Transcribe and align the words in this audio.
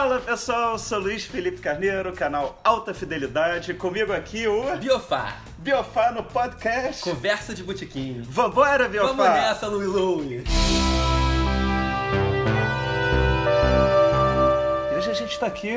Fala 0.00 0.18
pessoal, 0.18 0.78
sou 0.78 0.98
Luiz 0.98 1.26
Felipe 1.26 1.60
Carneiro, 1.60 2.10
canal 2.14 2.58
Alta 2.64 2.94
Fidelidade. 2.94 3.74
Comigo 3.74 4.14
aqui 4.14 4.48
o 4.48 4.74
Biofá, 4.78 5.36
Biofá 5.58 6.10
no 6.10 6.24
podcast. 6.24 7.02
conversa 7.02 7.54
de 7.54 7.62
botequim. 7.62 8.22
Vambora, 8.22 8.88
Biofá! 8.88 9.12
Vamos 9.12 9.26
nessa, 9.26 9.66
Louie 9.66 9.86
Louie. 9.86 10.44
Hoje 14.96 15.10
a 15.10 15.12
gente 15.12 15.38
tá 15.38 15.44
aqui, 15.44 15.76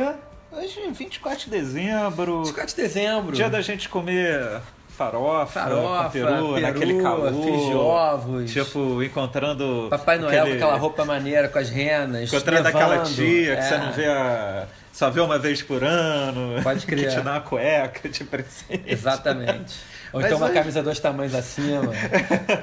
hoje 0.53 0.79
24 0.89 1.43
de 1.43 1.49
dezembro, 1.49 2.45
24 2.45 2.75
de 2.77 2.81
dezembro. 2.81 3.35
dia 3.35 3.49
da 3.49 3.59
gente 3.59 3.89
comer 3.89 4.61
farofa, 4.97 5.61
farofa, 5.61 6.09
peru, 6.09 6.27
peru, 6.27 6.59
naquele 6.59 7.01
calor. 7.01 7.31
de 7.31 7.73
ovos. 7.75 8.51
Tipo, 8.51 9.01
encontrando... 9.03 9.87
Papai 9.89 10.17
Noel 10.19 10.41
aquele- 10.43 10.57
com 10.59 10.65
aquela 10.65 10.77
roupa 10.79 11.03
maneira, 11.05 11.47
com 11.47 11.59
as 11.59 11.69
renas. 11.69 12.29
Encontrando 12.31 12.63
nevando. 12.63 12.77
aquela 12.85 13.03
tia 13.03 13.55
que 13.55 13.61
É. 13.61 13.61
você 13.61 13.77
não 13.77 13.91
vê 13.91 14.05
a... 14.05 14.65
Só 14.91 15.09
vê 15.09 15.21
uma 15.21 15.39
vez 15.39 15.61
por 15.63 15.83
ano. 15.83 16.61
Pode 16.61 16.85
crer. 16.85 17.09
Que 17.09 17.15
te 17.15 17.21
dá 17.21 17.31
uma 17.31 17.41
cueca 17.41 18.07
de 18.07 18.23
presente. 18.23 18.83
Exatamente. 18.85 19.75
Ou 20.13 20.21
Mas 20.21 20.25
então 20.27 20.37
uma 20.37 20.45
hoje- 20.45 20.53
camisa 20.53 20.83
dois 20.83 20.99
tamanhos 20.99 21.33
acima. 21.33 21.91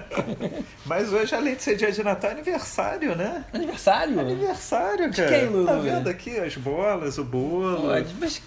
Mas 0.86 1.12
hoje, 1.12 1.34
além 1.34 1.56
de 1.56 1.62
ser 1.64 1.74
dia 1.76 1.90
de 1.90 2.02
Natal, 2.04 2.30
é 2.30 2.34
aniversário, 2.34 3.16
né? 3.16 3.44
Aniversário? 3.52 4.20
Aniversário, 4.20 5.12
cara. 5.12 5.28
quem, 5.28 5.46
Lulu? 5.46 5.66
Tá 5.66 5.74
vendo 5.74 6.08
aqui 6.08 6.38
as 6.38 6.56
bolas, 6.56 7.18
o 7.18 7.24
bolo? 7.24 7.88
Pode, 7.88 8.14
mas 8.20 8.40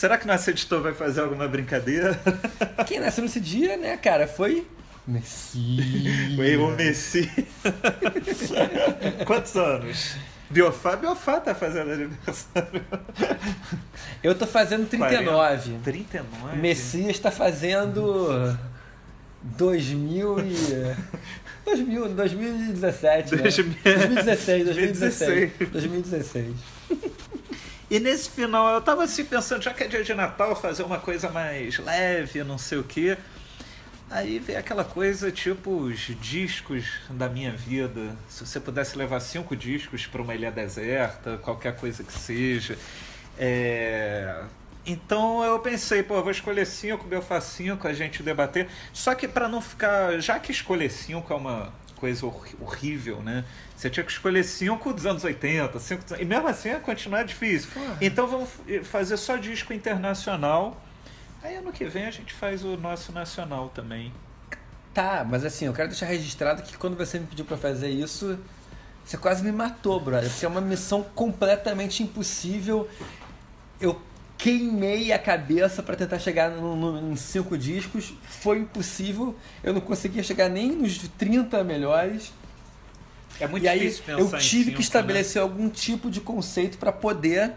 Será 0.00 0.16
que 0.16 0.26
nosso 0.26 0.48
editor 0.48 0.80
vai 0.80 0.94
fazer 0.94 1.20
alguma 1.20 1.46
brincadeira? 1.46 2.18
quem 2.88 2.98
nasceu 2.98 3.22
nesse 3.22 3.38
dia, 3.38 3.76
né, 3.76 3.98
cara, 3.98 4.26
foi 4.26 4.66
Messi. 5.06 5.76
Foi 6.34 6.56
o 6.56 6.70
Messi. 6.70 7.30
Quantos 9.26 9.54
anos? 9.56 10.16
Biofá, 10.48 10.96
Biofá 10.96 11.38
tá 11.40 11.54
fazendo 11.54 11.90
aniversário. 11.90 12.82
Eu 14.22 14.34
tô 14.34 14.46
fazendo 14.46 14.88
39. 14.88 15.80
39? 15.84 16.56
Messias 16.56 17.10
está 17.10 17.30
fazendo 17.30 18.56
2000 19.42 20.40
e 20.40 20.96
2000, 21.62 22.08
2017, 22.08 23.36
né? 23.36 23.42
2000. 23.42 23.74
2016, 23.84 24.64
2016, 24.64 25.52
2016. 25.70 26.54
E 27.90 27.98
nesse 28.00 28.30
final, 28.30 28.72
eu 28.74 28.80
tava 28.80 29.04
assim 29.04 29.24
pensando, 29.24 29.62
já 29.62 29.74
que 29.74 29.82
é 29.84 29.88
dia 29.88 30.04
de 30.04 30.14
Natal, 30.14 30.54
fazer 30.56 30.84
uma 30.84 31.00
coisa 31.00 31.28
mais 31.30 31.78
leve, 31.78 32.44
não 32.44 32.56
sei 32.58 32.78
o 32.78 32.84
quê. 32.84 33.18
Aí 34.10 34.38
veio 34.40 34.58
aquela 34.58 34.84
coisa 34.84 35.30
tipo 35.32 35.70
os 35.72 35.98
discos 36.20 36.86
da 37.10 37.28
minha 37.28 37.52
vida. 37.56 38.16
Se 38.28 38.46
você 38.46 38.60
pudesse 38.60 38.98
levar 38.98 39.20
cinco 39.20 39.56
discos 39.56 40.06
para 40.06 40.22
uma 40.22 40.34
ilha 40.34 40.50
deserta, 40.52 41.38
qualquer 41.38 41.76
coisa 41.76 42.04
que 42.04 42.12
seja. 42.12 42.78
É, 43.38 44.44
Então 44.86 45.44
eu 45.44 45.60
pensei, 45.60 46.02
pô, 46.02 46.16
eu 46.16 46.22
vou 46.22 46.30
escolher 46.32 46.66
cinco, 46.66 47.06
eu 47.10 47.22
faço 47.22 47.54
cinco, 47.56 47.86
a 47.88 47.92
gente 47.92 48.22
debater. 48.22 48.68
Só 48.92 49.14
que 49.14 49.28
para 49.28 49.48
não 49.48 49.60
ficar. 49.60 50.20
Já 50.20 50.38
que 50.40 50.52
escolher 50.52 50.90
cinco 50.90 51.32
é 51.32 51.36
uma 51.36 51.72
coisa 52.00 52.24
hor- 52.26 52.48
horrível, 52.60 53.22
né? 53.22 53.44
Você 53.76 53.90
tinha 53.90 54.02
que 54.02 54.10
escolher 54.10 54.42
cinco 54.42 54.92
dos 54.92 55.04
anos 55.06 55.22
80, 55.22 55.78
cinco 55.78 56.02
dos- 56.02 56.18
e 56.18 56.24
mesmo 56.24 56.48
assim 56.48 56.70
ia 56.70 56.80
continuar 56.80 57.22
difícil. 57.24 57.70
Porra. 57.72 57.98
Então 58.00 58.26
vamos 58.26 58.48
f- 58.48 58.82
fazer 58.84 59.16
só 59.16 59.36
disco 59.36 59.72
internacional. 59.72 60.82
Aí 61.42 61.56
ano 61.56 61.72
que 61.72 61.84
vem 61.84 62.06
a 62.06 62.10
gente 62.10 62.32
faz 62.34 62.64
o 62.64 62.76
nosso 62.76 63.12
nacional 63.12 63.68
também. 63.74 64.12
Tá, 64.92 65.24
mas 65.28 65.44
assim, 65.44 65.66
eu 65.66 65.72
quero 65.72 65.88
deixar 65.88 66.06
registrado 66.06 66.62
que 66.62 66.76
quando 66.76 66.96
você 66.96 67.18
me 67.18 67.26
pediu 67.26 67.44
pra 67.44 67.56
fazer 67.56 67.88
isso, 67.90 68.38
você 69.04 69.16
quase 69.16 69.42
me 69.44 69.52
matou, 69.52 70.00
brother. 70.00 70.28
Porque 70.30 70.44
é 70.44 70.48
uma 70.48 70.60
missão 70.60 71.02
completamente 71.14 72.02
impossível. 72.02 72.88
Eu 73.80 74.00
queimei 74.42 75.12
a 75.12 75.18
cabeça 75.18 75.82
pra 75.82 75.94
tentar 75.96 76.18
chegar 76.18 76.50
no, 76.50 76.74
no- 76.76 77.12
em 77.12 77.16
cinco 77.16 77.56
discos. 77.58 78.14
Foi 78.22 78.58
impossível. 78.58 79.36
Eu 79.62 79.72
não 79.74 79.80
conseguia 79.80 80.22
chegar 80.22 80.48
nem 80.48 80.70
nos 80.72 80.98
30 81.18 81.62
melhores. 81.64 82.32
É 83.38 83.46
muito 83.46 83.64
e 83.64 83.68
aí 83.68 83.78
difícil 83.80 84.04
pensar 84.04 84.20
eu 84.36 84.40
tive 84.40 84.64
cinco, 84.64 84.76
que 84.76 84.82
estabelecer 84.82 85.40
algum 85.40 85.68
tipo 85.70 86.10
de 86.10 86.20
conceito 86.20 86.76
pra 86.78 86.92
poder 86.92 87.52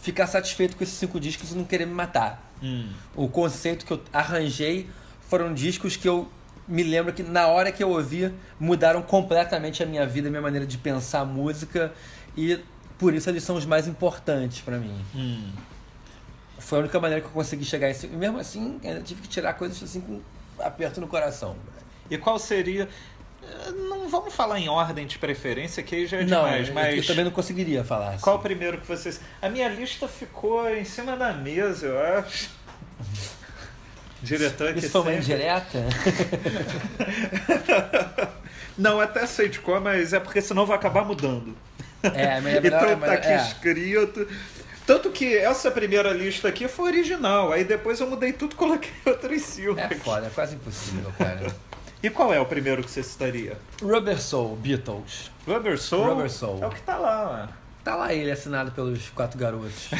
ficar 0.00 0.26
satisfeito 0.26 0.76
com 0.76 0.84
esses 0.84 0.94
cinco 0.96 1.18
discos 1.20 1.52
e 1.52 1.54
não 1.54 1.64
querer 1.64 1.86
me 1.86 1.92
matar. 1.94 2.42
Né? 2.62 2.68
Hum. 2.68 2.88
O 3.14 3.28
conceito 3.28 3.84
que 3.84 3.92
eu 3.92 4.00
arranjei 4.12 4.88
foram 5.28 5.52
discos 5.52 5.96
que 5.96 6.08
eu 6.08 6.28
me 6.68 6.82
lembro 6.82 7.12
que 7.12 7.22
na 7.22 7.46
hora 7.46 7.70
que 7.70 7.82
eu 7.82 7.90
ouvi 7.90 8.32
mudaram 8.58 9.02
completamente 9.02 9.82
a 9.82 9.86
minha 9.86 10.06
vida, 10.06 10.28
a 10.28 10.30
minha 10.30 10.42
maneira 10.42 10.66
de 10.66 10.78
pensar 10.78 11.20
a 11.20 11.24
música 11.24 11.92
e 12.36 12.58
por 12.98 13.12
isso 13.14 13.28
eles 13.28 13.42
são 13.42 13.56
os 13.56 13.66
mais 13.66 13.86
importantes 13.86 14.60
pra 14.62 14.78
mim. 14.78 14.94
Hum. 15.14 15.50
Foi 16.66 16.78
a 16.78 16.80
única 16.80 16.98
maneira 16.98 17.22
que 17.22 17.28
eu 17.28 17.32
consegui 17.32 17.64
chegar 17.64 17.86
a 17.86 17.90
esse. 17.90 18.06
E 18.06 18.10
mesmo 18.10 18.40
assim, 18.40 18.80
ainda 18.82 19.00
tive 19.00 19.22
que 19.22 19.28
tirar 19.28 19.54
coisas 19.54 19.80
assim 19.80 20.00
com 20.00 20.20
aperto 20.58 21.00
no 21.00 21.06
coração. 21.06 21.54
E 22.10 22.18
qual 22.18 22.40
seria. 22.40 22.88
Não 23.88 24.08
vamos 24.08 24.34
falar 24.34 24.58
em 24.58 24.68
ordem 24.68 25.06
de 25.06 25.16
preferência, 25.16 25.80
que 25.80 25.94
aí 25.94 26.06
já 26.08 26.16
é 26.16 26.24
não, 26.24 26.44
demais, 26.44 26.68
mas. 26.70 26.98
eu 26.98 27.06
também 27.06 27.24
não 27.24 27.30
conseguiria 27.30 27.84
falar. 27.84 28.14
assim. 28.14 28.20
Qual 28.20 28.34
o 28.34 28.40
primeiro 28.40 28.80
que 28.80 28.88
vocês. 28.88 29.20
A 29.40 29.48
minha 29.48 29.68
lista 29.68 30.08
ficou 30.08 30.68
em 30.68 30.84
cima 30.84 31.16
da 31.16 31.32
mesa, 31.32 31.86
eu 31.86 32.18
acho. 32.18 32.50
Diretor 34.20 34.72
que 34.72 34.80
Isso 34.80 34.90
foi 34.90 35.02
uma 35.02 35.14
indireta? 35.14 35.78
Não, 38.76 39.00
até 39.00 39.24
sei 39.24 39.48
de 39.48 39.60
qual, 39.60 39.80
mas 39.80 40.12
é 40.12 40.18
porque 40.18 40.40
senão 40.40 40.66
vai 40.66 40.76
acabar 40.76 41.04
mudando. 41.04 41.56
É, 42.02 42.40
mas 42.40 42.56
é 42.56 42.58
então 42.66 42.80
melhor. 42.80 43.00
tá 43.00 43.12
aqui 43.12 43.28
é. 43.28 43.36
escrito. 43.36 44.26
Tanto 44.86 45.10
que 45.10 45.36
essa 45.36 45.70
primeira 45.70 46.12
lista 46.12 46.48
aqui 46.48 46.68
foi 46.68 46.90
original, 46.90 47.52
aí 47.52 47.64
depois 47.64 48.00
eu 48.00 48.08
mudei 48.08 48.32
tudo 48.32 48.52
e 48.52 48.56
coloquei 48.56 48.90
outro 49.04 49.34
em 49.34 49.38
cima. 49.38 49.80
É 49.80 49.94
foda, 49.96 50.28
é 50.28 50.30
quase 50.30 50.54
impossível, 50.54 51.12
cara. 51.18 51.46
E 52.02 52.10
qual 52.10 52.32
é 52.32 52.38
o 52.38 52.44
primeiro 52.44 52.82
que 52.84 52.90
você 52.90 53.02
citaria? 53.02 53.56
Rubber 53.82 54.20
Soul, 54.20 54.54
Beatles. 54.56 55.30
Rubber 55.46 55.80
Soul? 55.80 56.04
Rubber 56.04 56.30
Soul. 56.30 56.62
É 56.62 56.66
o 56.66 56.70
que 56.70 56.82
tá 56.82 56.98
lá, 56.98 57.48
Tá 57.82 57.96
lá 57.96 58.12
ele 58.12 58.30
assinado 58.30 58.70
pelos 58.72 59.08
quatro 59.10 59.38
garotos. 59.38 59.88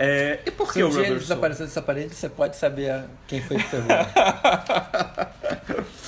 É, 0.00 0.38
e 0.46 0.50
por 0.52 0.72
que 0.72 0.80
o 0.80 0.88
Rubber 0.88 1.06
Soul? 1.06 1.18
desaparecer 1.18 1.66
dessa 1.66 1.82
parede, 1.82 2.14
você 2.14 2.28
pode 2.28 2.56
saber 2.56 3.02
quem 3.26 3.42
foi 3.42 3.56
que 3.56 3.64
pegou. 3.64 3.88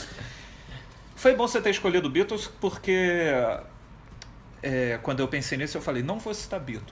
Foi 1.16 1.34
bom 1.34 1.46
você 1.46 1.60
ter 1.60 1.70
escolhido 1.70 2.08
Beatles 2.08 2.50
porque 2.60 3.32
é, 4.62 4.98
quando 5.02 5.20
eu 5.20 5.28
pensei 5.28 5.56
nisso 5.58 5.76
eu 5.76 5.82
falei, 5.82 6.02
não 6.02 6.18
vou 6.18 6.34
citar 6.34 6.60
Beatles. 6.60 6.90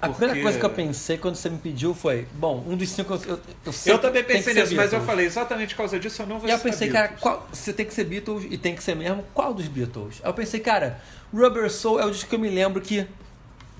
A 0.00 0.08
porque- 0.08 0.18
primeira 0.18 0.42
coisa 0.42 0.58
que 0.58 0.64
eu 0.64 0.70
pensei 0.70 1.16
quando 1.16 1.36
você 1.36 1.48
me 1.48 1.58
pediu 1.58 1.94
foi: 1.94 2.26
bom, 2.34 2.64
um 2.66 2.76
dos 2.76 2.88
cinco. 2.88 3.14
Eu, 3.24 3.38
eu, 3.64 3.72
sei 3.72 3.92
Eu 3.92 3.98
também 4.00 4.24
pensei 4.24 4.52
nisso, 4.52 4.74
mas 4.74 4.92
eu 4.92 5.00
falei 5.02 5.26
exatamente 5.26 5.74
por 5.74 5.82
causa 5.82 5.98
disso 6.00 6.22
eu 6.22 6.26
não 6.26 6.40
vou 6.40 6.48
E 6.48 6.50
aí 6.50 6.56
eu 6.56 6.58
citar 6.58 6.72
pensei, 6.72 6.88
cara, 6.90 7.08
Beatles. 7.08 7.22
qual, 7.22 7.48
você 7.52 7.72
tem 7.72 7.86
que 7.86 7.94
ser 7.94 8.04
Beatles 8.04 8.46
e 8.50 8.58
tem 8.58 8.74
que 8.74 8.82
ser 8.82 8.96
mesmo, 8.96 9.24
qual 9.32 9.54
dos 9.54 9.68
Beatles? 9.68 10.20
Aí 10.24 10.28
eu 10.28 10.34
pensei, 10.34 10.58
cara, 10.58 11.00
Rubber 11.32 11.70
Soul 11.70 12.00
é 12.00 12.04
o 12.04 12.10
disco 12.10 12.28
que 12.28 12.34
eu 12.34 12.38
me 12.40 12.48
lembro 12.48 12.80
que 12.80 13.06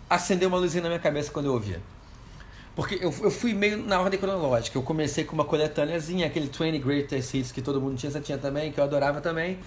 acendeu 0.09 0.48
uma 0.48 0.59
luzinha 0.59 0.82
na 0.84 0.88
minha 0.91 1.00
cabeça 1.00 1.32
quando 1.32 1.47
eu 1.47 1.54
ouvia. 1.54 1.81
Porque 2.76 2.94
eu, 2.94 3.12
eu 3.22 3.31
fui 3.31 3.53
meio 3.53 3.78
na 3.78 4.00
ordem 4.00 4.19
cronológica. 4.19 4.78
Eu 4.78 4.82
comecei 4.82 5.25
com 5.25 5.34
uma 5.34 5.44
coletâneazinha, 5.44 6.26
aquele 6.28 6.47
20 6.47 6.78
Greatest 6.78 7.34
Hits 7.34 7.53
que 7.53 7.60
todo 7.60 7.81
mundo 7.81 7.97
tinha, 7.98 8.12
você 8.12 8.21
tinha 8.21 8.38
também, 8.38 8.71
que 8.71 8.78
eu 8.78 8.84
adorava 8.84 9.21
também. 9.21 9.59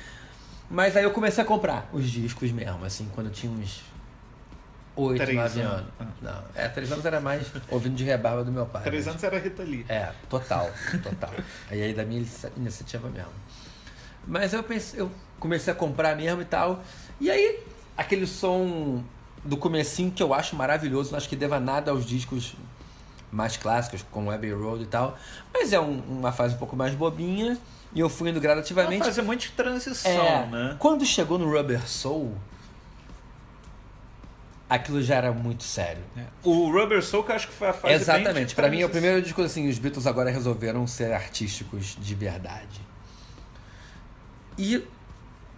Mas 0.69 0.95
aí 0.97 1.03
eu 1.03 1.11
comecei 1.11 1.43
a 1.43 1.47
comprar 1.47 1.89
os 1.93 2.09
discos 2.09 2.51
mesmo, 2.51 2.83
assim, 2.83 3.09
quando 3.13 3.27
eu 3.27 3.33
tinha 3.33 3.51
uns 3.51 3.83
8, 4.95 5.17
Três 5.23 5.37
9 5.37 5.61
anos. 5.61 5.73
anos. 5.99 6.13
Não, 6.21 6.43
é, 6.55 6.67
3 6.69 6.91
anos 6.91 7.05
era 7.05 7.19
mais 7.19 7.45
ouvindo 7.69 7.95
de 7.95 8.03
rebarba 8.03 8.43
do 8.43 8.51
meu 8.51 8.65
pai. 8.65 8.83
Três 8.83 9.05
mas- 9.05 9.11
anos 9.13 9.23
era 9.23 9.37
Rita 9.39 9.61
Lee. 9.63 9.85
é, 9.89 10.11
total, 10.29 10.69
total. 11.03 11.31
Aí 11.69 11.81
aí 11.83 11.93
da 11.93 12.03
minha 12.03 12.19
inicia- 12.21 12.51
iniciativa 12.57 13.09
mesmo. 13.09 13.29
Mas 14.27 14.53
eu 14.53 14.63
pensei, 14.63 14.99
eu 15.01 15.11
comecei 15.39 15.71
a 15.71 15.75
comprar 15.75 16.15
mesmo 16.15 16.41
e 16.41 16.45
tal. 16.45 16.83
E 17.19 17.29
aí, 17.29 17.59
aquele 17.95 18.25
som 18.25 19.03
do 19.43 19.55
comecinho 19.57 20.11
que 20.11 20.23
eu 20.23 20.33
acho 20.33 20.55
maravilhoso, 20.55 21.11
não 21.11 21.17
acho 21.17 21.29
que 21.29 21.35
deva 21.35 21.59
nada 21.59 21.91
aos 21.91 22.05
discos 22.05 22.55
mais 23.31 23.55
clássicos, 23.57 24.03
como 24.11 24.31
Abbey 24.31 24.51
Road 24.51 24.81
e 24.83 24.87
tal. 24.87 25.15
Mas 25.53 25.73
é 25.73 25.79
um- 25.79 25.99
uma 26.07 26.31
fase 26.31 26.55
um 26.55 26.57
pouco 26.57 26.75
mais 26.75 26.95
bobinha. 26.95 27.57
E 27.95 27.99
eu 28.01 28.09
fui 28.09 28.29
indo 28.29 28.41
gradativamente. 28.41 29.03
fazer 29.03 29.21
muito 29.21 29.41
de 29.41 29.51
transição, 29.51 30.11
É, 30.11 30.45
né? 30.47 30.75
Quando 30.77 31.05
chegou 31.05 31.39
no 31.39 31.49
Rubber 31.49 31.87
Soul, 31.87 32.35
aquilo 34.69 35.01
já 35.01 35.15
era 35.15 35.31
muito 35.31 35.63
sério. 35.63 36.03
O 36.43 36.69
Rubber 36.69 37.01
Soul 37.01 37.23
que 37.23 37.31
eu 37.31 37.35
acho 37.37 37.47
que 37.47 37.53
foi 37.53 37.69
a 37.69 37.73
fase 37.73 37.93
Exatamente. 37.93 38.53
Pra 38.53 38.69
mim 38.69 38.81
é 38.81 38.85
o 38.85 38.89
primeiro 38.89 39.21
disco 39.21 39.41
assim, 39.41 39.69
os 39.69 39.79
Beatles 39.79 40.05
agora 40.05 40.29
resolveram 40.29 40.85
ser 40.85 41.13
artísticos 41.13 41.95
de 41.97 42.13
verdade. 42.13 42.81
E 44.57 44.85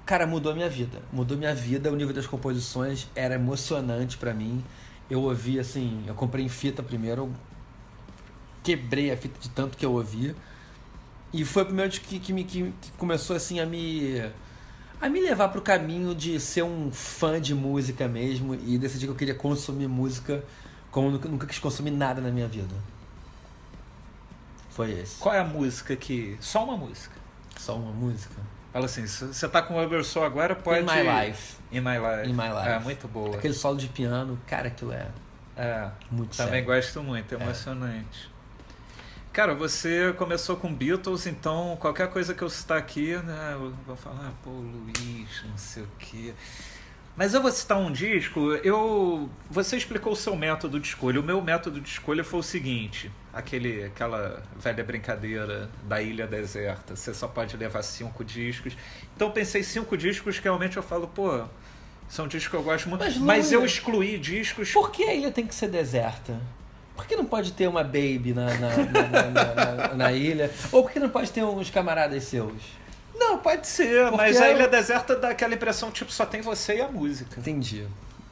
cara, 0.06 0.26
mudou 0.28 0.52
a 0.52 0.56
minha 0.56 0.70
vida. 0.70 1.02
Mudou 1.12 1.36
minha 1.38 1.56
vida, 1.56 1.92
o 1.92 1.96
nível 1.96 2.14
das 2.14 2.28
composições 2.28 3.08
era 3.16 3.36
emocionante 3.36 4.16
pra 4.16 4.34
mim. 4.34 4.64
Eu 5.10 5.22
ouvi 5.24 5.60
assim, 5.60 6.04
eu 6.06 6.14
comprei 6.14 6.46
em 6.46 6.50
fita 6.50 6.84
primeiro, 6.84 7.24
eu 7.24 7.32
quebrei 8.64 9.12
a 9.12 9.18
fita 9.18 9.40
de 9.40 9.50
tanto 9.50 9.78
que 9.78 9.86
eu 9.86 9.94
ouvia. 9.94 10.36
E 11.34 11.44
foi 11.44 11.64
o 11.64 11.66
primeiro 11.66 11.92
que, 11.92 12.20
que, 12.20 12.34
me, 12.34 12.44
que, 12.44 12.74
que 12.82 12.92
começou 12.94 13.36
assim 13.36 13.60
a 13.60 13.66
me 13.66 14.22
a 15.00 15.08
me 15.10 15.22
levar 15.22 15.50
pro 15.50 15.62
caminho 15.62 16.16
de 16.16 16.40
ser 16.40 16.64
um 16.64 16.92
fã 16.92 17.40
de 17.40 17.54
música 17.54 18.08
mesmo 18.08 18.56
e 18.56 18.78
decidir 18.78 19.06
que 19.06 19.12
eu 19.12 19.16
queria 19.16 19.36
consumir 19.36 19.88
música 19.88 20.44
como 20.90 21.12
nunca, 21.12 21.30
nunca 21.30 21.46
quis 21.46 21.60
consumir 21.60 21.92
nada 21.92 22.20
na 22.22 22.32
minha 22.32 22.48
vida. 22.48 22.74
Foi 24.70 24.92
esse. 24.92 25.20
Qual 25.20 25.34
é 25.34 25.40
a 25.40 25.44
música 25.44 25.96
que. 25.96 26.38
Só 26.40 26.64
uma 26.64 26.78
música. 26.78 27.16
Só 27.58 27.76
uma 27.76 27.92
música? 27.92 28.36
Fala 28.72 28.86
assim, 28.86 29.08
você 29.08 29.48
tá 29.48 29.62
com 29.62 29.76
o 29.76 30.04
Soul 30.04 30.26
agora, 30.26 30.56
pode. 30.56 30.82
In 30.82 30.84
My 30.84 31.28
Life. 31.28 31.58
In 31.72 31.82
My 31.82 31.98
Life. 31.98 32.30
In 32.30 32.34
My 32.34 32.50
Life. 32.50 32.70
É, 32.70 32.80
muito 32.80 33.08
boa. 33.08 33.36
Aquele 33.36 33.54
solo 33.54 33.78
de 33.78 33.88
piano, 33.88 34.40
cara, 34.46 34.68
aquilo 34.68 34.92
é 34.92 35.08
É, 35.56 35.90
muito 36.12 36.38
também 36.38 36.64
sério. 36.64 36.66
gosto 36.68 37.02
muito, 37.02 37.34
é 37.34 37.42
emocionante. 37.42 38.30
Cara, 39.38 39.54
você 39.54 40.16
começou 40.18 40.56
com 40.58 40.74
Beatles, 40.74 41.28
então 41.28 41.78
qualquer 41.80 42.10
coisa 42.10 42.34
que 42.34 42.42
eu 42.42 42.50
citar 42.50 42.80
aqui, 42.80 43.16
né, 43.18 43.52
eu 43.54 43.72
vou 43.86 43.96
falar, 43.96 44.34
pô, 44.44 44.50
Luiz, 44.50 45.44
não 45.48 45.56
sei 45.56 45.84
o 45.84 45.88
quê. 46.00 46.34
Mas 47.16 47.36
eu 47.36 47.42
vou 47.44 47.52
citar 47.52 47.78
um 47.78 47.92
disco, 47.92 48.54
eu. 48.64 49.30
Você 49.52 49.78
explicou 49.78 50.14
o 50.14 50.16
seu 50.16 50.36
método 50.36 50.80
de 50.80 50.88
escolha. 50.88 51.20
O 51.20 51.24
meu 51.24 51.40
método 51.40 51.80
de 51.80 51.88
escolha 51.88 52.24
foi 52.24 52.40
o 52.40 52.44
seguinte: 52.44 53.12
aquele, 53.32 53.84
aquela 53.84 54.42
velha 54.60 54.84
brincadeira 54.84 55.70
da 55.84 56.02
ilha 56.02 56.26
deserta. 56.26 56.96
Você 56.96 57.14
só 57.14 57.28
pode 57.28 57.56
levar 57.56 57.84
cinco 57.84 58.26
discos. 58.26 58.76
Então 59.16 59.28
eu 59.28 59.32
pensei 59.32 59.62
cinco 59.62 59.96
discos 59.96 60.40
que 60.40 60.46
realmente 60.46 60.78
eu 60.78 60.84
falo, 60.84 61.08
pô, 61.08 61.44
são 62.10 62.28
discos 62.28 62.50
que 62.50 62.56
eu 62.56 62.64
gosto 62.64 62.90
muito. 62.90 63.04
Mas, 63.04 63.18
Mas, 63.20 63.52
eu 63.52 63.64
excluí 63.64 64.18
discos. 64.18 64.72
Por 64.72 64.90
que 64.90 65.04
a 65.04 65.14
ilha 65.14 65.30
tem 65.30 65.46
que 65.46 65.54
ser 65.54 65.68
deserta? 65.70 66.42
Por 66.98 67.06
que 67.08 67.16
não 67.16 67.26
pode 67.26 67.54
ter 67.54 67.68
uma 67.68 67.84
baby 67.84 68.34
na, 68.36 68.48
na, 68.56 68.70
na, 69.88 69.94
na- 69.96 70.12
ilha? 70.12 70.52
Ou 70.72 70.84
por 70.84 70.92
que 70.92 71.00
não 71.00 71.10
pode 71.10 71.32
ter 71.32 71.44
uns 71.44 71.70
camaradas 71.70 72.24
seus? 72.26 72.62
Não, 73.16 73.38
pode 73.38 73.66
ser, 73.68 74.04
Porque 74.10 74.18
mas 74.18 74.42
a 74.42 74.50
eu- 74.50 74.56
ilha 74.58 74.68
deserta 74.68 75.16
dá 75.16 75.30
aquela 75.30 75.54
impressão, 75.54 75.90
tipo, 75.92 76.12
só 76.12 76.26
tem 76.26 76.42
você 76.42 76.78
e 76.78 76.82
a 76.82 76.88
música. 76.90 77.40
Entendi. 77.40 77.86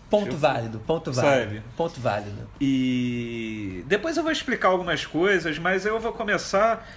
Ponto 0.10 0.26
Tipo, 0.26 0.38
válido, 0.38 0.80
ponto 0.86 1.12
válido. 1.12 1.44
sabe? 1.56 1.64
Ponto 1.78 2.00
válido. 2.00 2.48
E 2.62 3.84
depois 3.88 4.18
eu 4.18 4.24
vou 4.24 4.32
explicar 4.32 4.68
algumas 4.70 5.06
coisas, 5.06 5.58
mas 5.58 5.86
eu 5.86 6.00
vou 6.00 6.12
começar. 6.12 6.88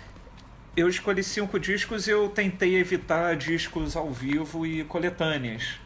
Eu 0.76 0.88
escolhi 0.88 1.24
cinco 1.24 1.58
discos 1.58 2.06
e 2.06 2.10
eu 2.10 2.28
tentei 2.28 2.76
evitar 2.76 3.34
discos 3.36 3.96
ao 3.96 4.10
vivo 4.10 4.64
e 4.66 4.84
coletâneas. 4.84 5.76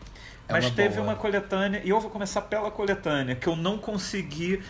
É 0.48 0.52
Mas 0.52 0.66
uma 0.66 0.74
teve 0.74 0.96
boa. 0.96 1.06
uma 1.08 1.14
coletânea, 1.14 1.80
e 1.84 1.90
eu 1.90 2.00
vou 2.00 2.10
começar 2.10 2.42
pela 2.42 2.70
coletânea, 2.70 3.34
que 3.36 3.46
eu 3.46 3.56
não 3.56 3.78
consegui 3.78 4.60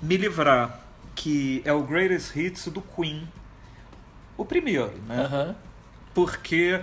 me 0.00 0.16
livrar, 0.16 0.80
que 1.14 1.62
é 1.64 1.72
o 1.72 1.82
Greatest 1.82 2.36
Hits 2.36 2.66
do 2.68 2.80
Queen. 2.82 3.28
O 4.36 4.44
primeiro, 4.44 4.92
né? 5.06 5.54
Porque 6.14 6.80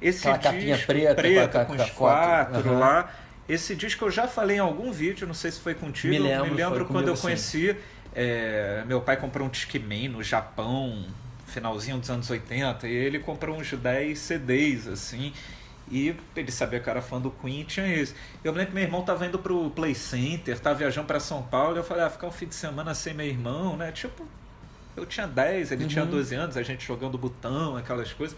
esse 0.00 0.28
Aquela 0.28 0.38
capinha 0.38 0.74
disco 0.76 0.86
preta 1.16 1.64
com 1.64 1.72
a- 1.72 1.76
com, 1.76 1.82
os 1.82 1.90
quatro 1.90 2.78
lá. 2.78 3.10
Esse 3.48 3.76
disco 3.76 4.04
eu 4.04 4.10
já 4.10 4.26
falei 4.26 4.56
em 4.56 4.60
algum 4.60 4.90
vídeo, 4.90 5.26
não 5.26 5.34
sei 5.34 5.52
se 5.52 5.60
foi 5.60 5.74
contigo. 5.74 6.12
Me 6.12 6.18
lembro, 6.18 6.50
me 6.50 6.56
lembro 6.56 6.84
quando 6.86 6.88
comigo, 6.88 7.10
eu 7.10 7.16
sim. 7.16 7.22
conheci. 7.22 7.76
é, 8.18 8.82
meu 8.86 9.00
pai 9.02 9.16
comprou 9.18 9.46
um 9.46 9.50
Discman 9.50 10.08
no 10.08 10.22
Japão, 10.22 11.04
finalzinho 11.46 11.98
dos 11.98 12.10
anos 12.10 12.28
80, 12.30 12.88
e 12.88 12.92
ele 12.92 13.18
comprou 13.18 13.56
uns 13.56 13.70
10 13.72 14.18
CDs, 14.18 14.88
assim. 14.88 15.32
E 15.90 16.16
ele 16.34 16.50
sabia 16.50 16.80
que 16.80 16.88
eu 16.88 16.90
era 16.90 17.00
fã 17.00 17.20
do 17.20 17.30
Queen, 17.30 17.62
tinha 17.64 17.86
esse. 17.86 18.12
Eu 18.42 18.52
me 18.52 18.58
lembro 18.58 18.72
que 18.72 18.74
meu 18.74 18.84
irmão 18.84 19.02
tava 19.02 19.24
indo 19.24 19.38
pro 19.38 19.70
Play 19.70 19.94
Center, 19.94 20.58
tava 20.58 20.74
viajando 20.76 21.06
para 21.06 21.20
São 21.20 21.42
Paulo, 21.44 21.76
e 21.76 21.78
eu 21.78 21.84
falei, 21.84 22.02
ah, 22.04 22.10
ficar 22.10 22.26
um 22.26 22.32
fim 22.32 22.46
de 22.46 22.54
semana 22.56 22.92
sem 22.94 23.14
meu 23.14 23.26
irmão, 23.26 23.76
né? 23.76 23.92
Tipo, 23.92 24.26
eu 24.96 25.06
tinha 25.06 25.26
10, 25.28 25.70
ele 25.72 25.86
tinha 25.86 26.04
Uhum. 26.04 26.10
12 26.10 26.34
anos, 26.34 26.56
a 26.56 26.62
gente 26.64 26.84
jogando 26.84 27.16
botão, 27.16 27.76
aquelas 27.76 28.12
coisas. 28.12 28.36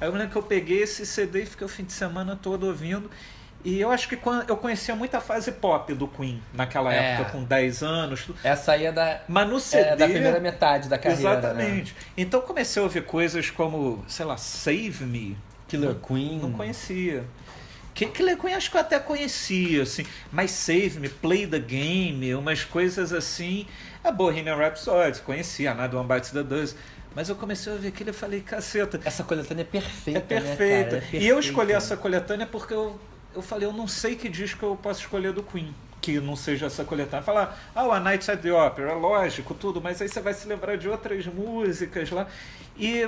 Aí 0.00 0.06
eu 0.08 0.12
me 0.12 0.18
lembro 0.18 0.32
que 0.32 0.38
eu 0.38 0.42
peguei 0.42 0.82
esse 0.82 1.06
CD 1.06 1.44
e 1.44 1.46
fiquei 1.46 1.64
o 1.64 1.68
fim 1.68 1.84
de 1.84 1.92
semana 1.92 2.36
todo 2.36 2.66
ouvindo. 2.66 3.10
E 3.64 3.80
eu 3.80 3.90
acho 3.92 4.08
que 4.08 4.16
quando 4.16 4.50
eu 4.50 4.56
conhecia 4.56 4.94
muita 4.96 5.20
fase 5.20 5.52
pop 5.52 5.94
do 5.94 6.08
Queen 6.08 6.42
naquela 6.52 6.92
É. 6.92 7.12
época, 7.14 7.30
com 7.30 7.44
10 7.44 7.82
anos. 7.84 8.28
Essa 8.42 8.72
aí 8.72 8.86
é 8.86 8.92
da, 8.92 9.20
Mas 9.28 9.48
no 9.48 9.60
CD. 9.60 9.82
é 9.90 9.96
da 9.96 10.04
primeira 10.08 10.40
metade 10.40 10.88
da 10.88 10.98
carreira. 10.98 11.30
Né? 11.30 11.38
Exatamente. 11.38 11.96
Então 12.16 12.40
eu 12.40 12.46
comecei 12.46 12.80
a 12.80 12.84
ouvir 12.84 13.04
coisas 13.04 13.48
como, 13.50 14.04
sei 14.08 14.26
lá, 14.26 14.36
Save 14.36 15.04
Me. 15.04 15.38
Killer 15.80 15.94
Queen. 15.96 16.38
Não 16.38 16.52
conhecia. 16.52 17.24
Que 17.94 18.06
Killer 18.06 18.36
Queen 18.38 18.54
acho 18.54 18.70
que 18.70 18.76
eu 18.76 18.80
até 18.80 18.98
conhecia, 18.98 19.82
assim. 19.82 20.04
Mas 20.30 20.50
Save 20.50 20.98
Me, 20.98 21.08
Play 21.08 21.46
the 21.46 21.58
Game, 21.58 22.34
umas 22.34 22.64
coisas 22.64 23.12
assim. 23.12 23.66
A 24.02 24.10
Bohemian 24.10 24.56
Rhapsody, 24.56 25.20
conhecia, 25.20 25.74
Nada 25.74 25.98
One 25.98 26.08
Bites 26.08 26.30
the 26.30 26.42
Dust. 26.42 26.76
Mas 27.14 27.28
eu 27.28 27.36
comecei 27.36 27.70
a 27.70 27.74
ouvir 27.76 27.88
aquilo 27.88 28.08
e 28.10 28.12
falei, 28.14 28.40
caceta, 28.40 28.98
Essa 29.04 29.22
coletânea 29.22 29.62
é 29.62 29.64
perfeita. 29.64 30.18
é 30.34 30.40
né, 30.40 30.40
perfeita. 30.40 31.00
cara? 31.02 31.04
É 31.12 31.18
E 31.18 31.28
eu 31.28 31.38
escolhi 31.38 31.68
perfeita. 31.68 31.76
essa 31.76 31.96
coletânea 31.96 32.46
porque 32.46 32.72
eu, 32.72 32.98
eu 33.34 33.42
falei, 33.42 33.68
eu 33.68 33.72
não 33.72 33.86
sei 33.86 34.16
que 34.16 34.28
disco 34.30 34.64
eu 34.64 34.76
posso 34.76 35.00
escolher 35.00 35.32
do 35.32 35.42
Queen. 35.42 35.74
Que 36.00 36.18
não 36.18 36.34
seja 36.34 36.66
essa 36.66 36.84
coletânea. 36.84 37.22
Falar, 37.22 37.70
ah, 37.74 37.86
o 37.86 37.92
A 37.92 38.00
Night 38.00 38.28
at 38.30 38.40
the 38.40 38.50
Opera, 38.52 38.94
lógico, 38.94 39.52
tudo, 39.54 39.80
mas 39.80 40.00
aí 40.00 40.08
você 40.08 40.20
vai 40.20 40.32
se 40.32 40.48
lembrar 40.48 40.76
de 40.76 40.88
outras 40.88 41.26
músicas 41.26 42.10
lá. 42.10 42.26
E 42.78 43.06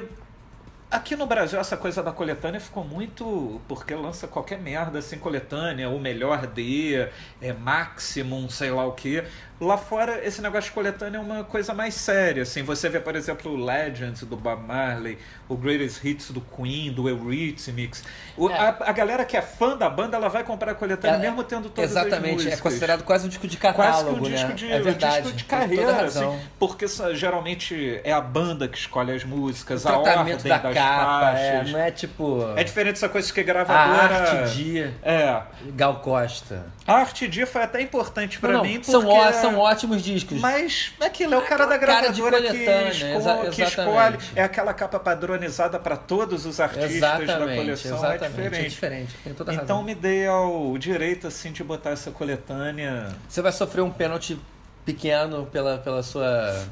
aqui 0.95 1.17
no 1.17 1.27
Brasil 1.27 1.59
essa 1.59 1.77
coisa 1.77 2.03
da 2.03 2.13
coletânea 2.13 2.61
ficou 2.61 2.85
muito. 2.85 3.61
Porque 3.69 3.95
lança 3.95 4.27
qualquer 4.27 4.59
merda 4.59 4.99
assim, 4.99 5.19
coletânea, 5.19 5.89
o 5.89 5.99
melhor 5.99 6.47
de, 6.47 6.95
é 7.41 7.53
Maximum, 7.53 8.49
sei 8.49 8.71
lá 8.71 8.87
o 8.87 8.93
que. 8.93 9.23
Lá 9.61 9.79
fora, 9.79 10.21
esse 10.27 10.43
negócio 10.43 10.69
de 10.71 10.75
coletânea 10.75 11.19
é 11.19 11.21
uma 11.21 11.45
coisa 11.45 11.73
mais 11.73 11.95
séria. 11.95 12.43
Assim, 12.43 12.63
você 12.65 12.89
vê, 12.89 12.99
por 12.99 13.15
exemplo, 13.15 13.53
o 13.53 13.57
Legends 13.65 14.23
do 14.25 14.37
Bob 14.37 14.63
Marley, 14.67 15.17
o 15.49 15.57
Greatest 15.57 16.05
Hits 16.05 16.31
do 16.33 16.41
Queen, 16.41 16.93
do 16.93 17.09
Eurythmics. 17.09 18.03
O, 18.37 18.51
É. 18.51 18.59
a, 18.59 18.77
a 18.81 18.93
galera 18.93 19.25
que 19.25 19.37
é 19.37 19.41
fã 19.43 19.77
da 19.77 19.89
banda, 19.89 20.17
ela 20.17 20.29
vai 20.29 20.43
comprar 20.43 20.73
a 20.73 20.75
coletânea 20.75 21.17
É, 21.17 21.21
mesmo 21.21 21.45
tendo 21.45 21.71
todas 21.71 21.97
as 21.97 22.05
Exatamente, 22.07 22.49
é 22.51 22.57
considerado 22.57 23.05
quase 23.05 23.27
um 23.27 23.29
disco 23.29 23.47
de 23.47 23.57
Quase 23.57 23.77
catálogo, 23.79 24.15
que 24.23 24.29
um 24.29 24.33
disco 24.33 24.49
né? 24.49 24.55
de, 24.55 24.73
é 24.73 24.77
um 24.77 24.83
verdade. 24.83 25.23
disco 25.23 25.37
de 25.37 25.45
carreira, 25.45 26.03
assim, 26.05 26.39
porque 26.59 26.87
geralmente 27.15 28.01
é 28.03 28.13
a 28.13 28.21
banda 28.21 28.67
que 28.67 28.77
escolhe 28.77 29.13
as 29.13 29.23
músicas, 29.25 29.85
O 29.85 29.89
a 29.89 29.99
ordem 29.99 30.37
da 30.37 30.59
das 30.59 30.75
capa, 30.75 31.39
é, 31.39 31.53
faixas. 31.53 31.73
não 31.73 31.79
é 31.79 31.91
tipo 31.93 32.53
É 32.57 32.65
diferente 32.65 32.95
dessa 32.95 33.09
coisa 33.09 33.33
que 33.33 33.41
a 33.41 33.43
gravadora. 33.45 34.33
arte 34.43 34.57
de 34.57 34.81
É. 35.03 35.41
Gal 35.75 36.01
Costa. 36.01 36.67
A 36.87 36.95
arte 36.97 37.27
dia 37.29 37.47
foi 37.47 37.63
até 37.63 37.81
importante 37.81 38.39
não, 38.53 38.63
mim 38.63 38.75
porque 38.81 38.91
são, 38.91 39.44
são 39.51 39.59
ótimos 39.59 40.03
discos. 40.03 40.41
mas 40.41 40.93
aquilo 41.01 41.35
é 41.35 41.39
o 41.39 41.43
cara 41.43 41.67
da 41.67 41.79
cara 41.79 42.09
de 42.11 42.21
gravadora 42.23 42.41
que, 42.43 42.65
coletânea, 42.65 42.89
esco- 42.91 43.07
exa- 43.07 43.51
que 43.51 43.63
escolhe. 43.63 44.19
É 44.37 44.43
aquela 44.43 44.75
capa 44.75 44.99
padronizada 44.99 45.79
para 45.79 45.97
todos 45.97 46.47
os 46.47 46.61
artistas 46.61 47.01
da 47.01 47.23
exatamente, 47.23 47.57
coleção. 47.59 47.97
exatamente. 47.97 48.37
É 48.37 48.49
diferente. 48.63 48.65
É 48.67 48.69
diferente, 48.69 49.15
Então 49.27 49.47
razão. 49.57 49.83
me 49.83 49.95
dei 49.95 50.27
ao 50.27 50.77
direito 50.79 51.27
assim 51.27 51.53
de 51.53 51.63
botar 51.65 51.91
essa 51.91 52.11
coletânea. 52.11 53.09
Você 53.29 53.41
vai 53.43 53.53
sofrer 53.53 53.83
um 53.83 53.91
pênalti 53.91 54.39
pequeno 54.85 55.47
pela, 55.47 55.79
pela 55.79 56.03
sua 56.03 56.65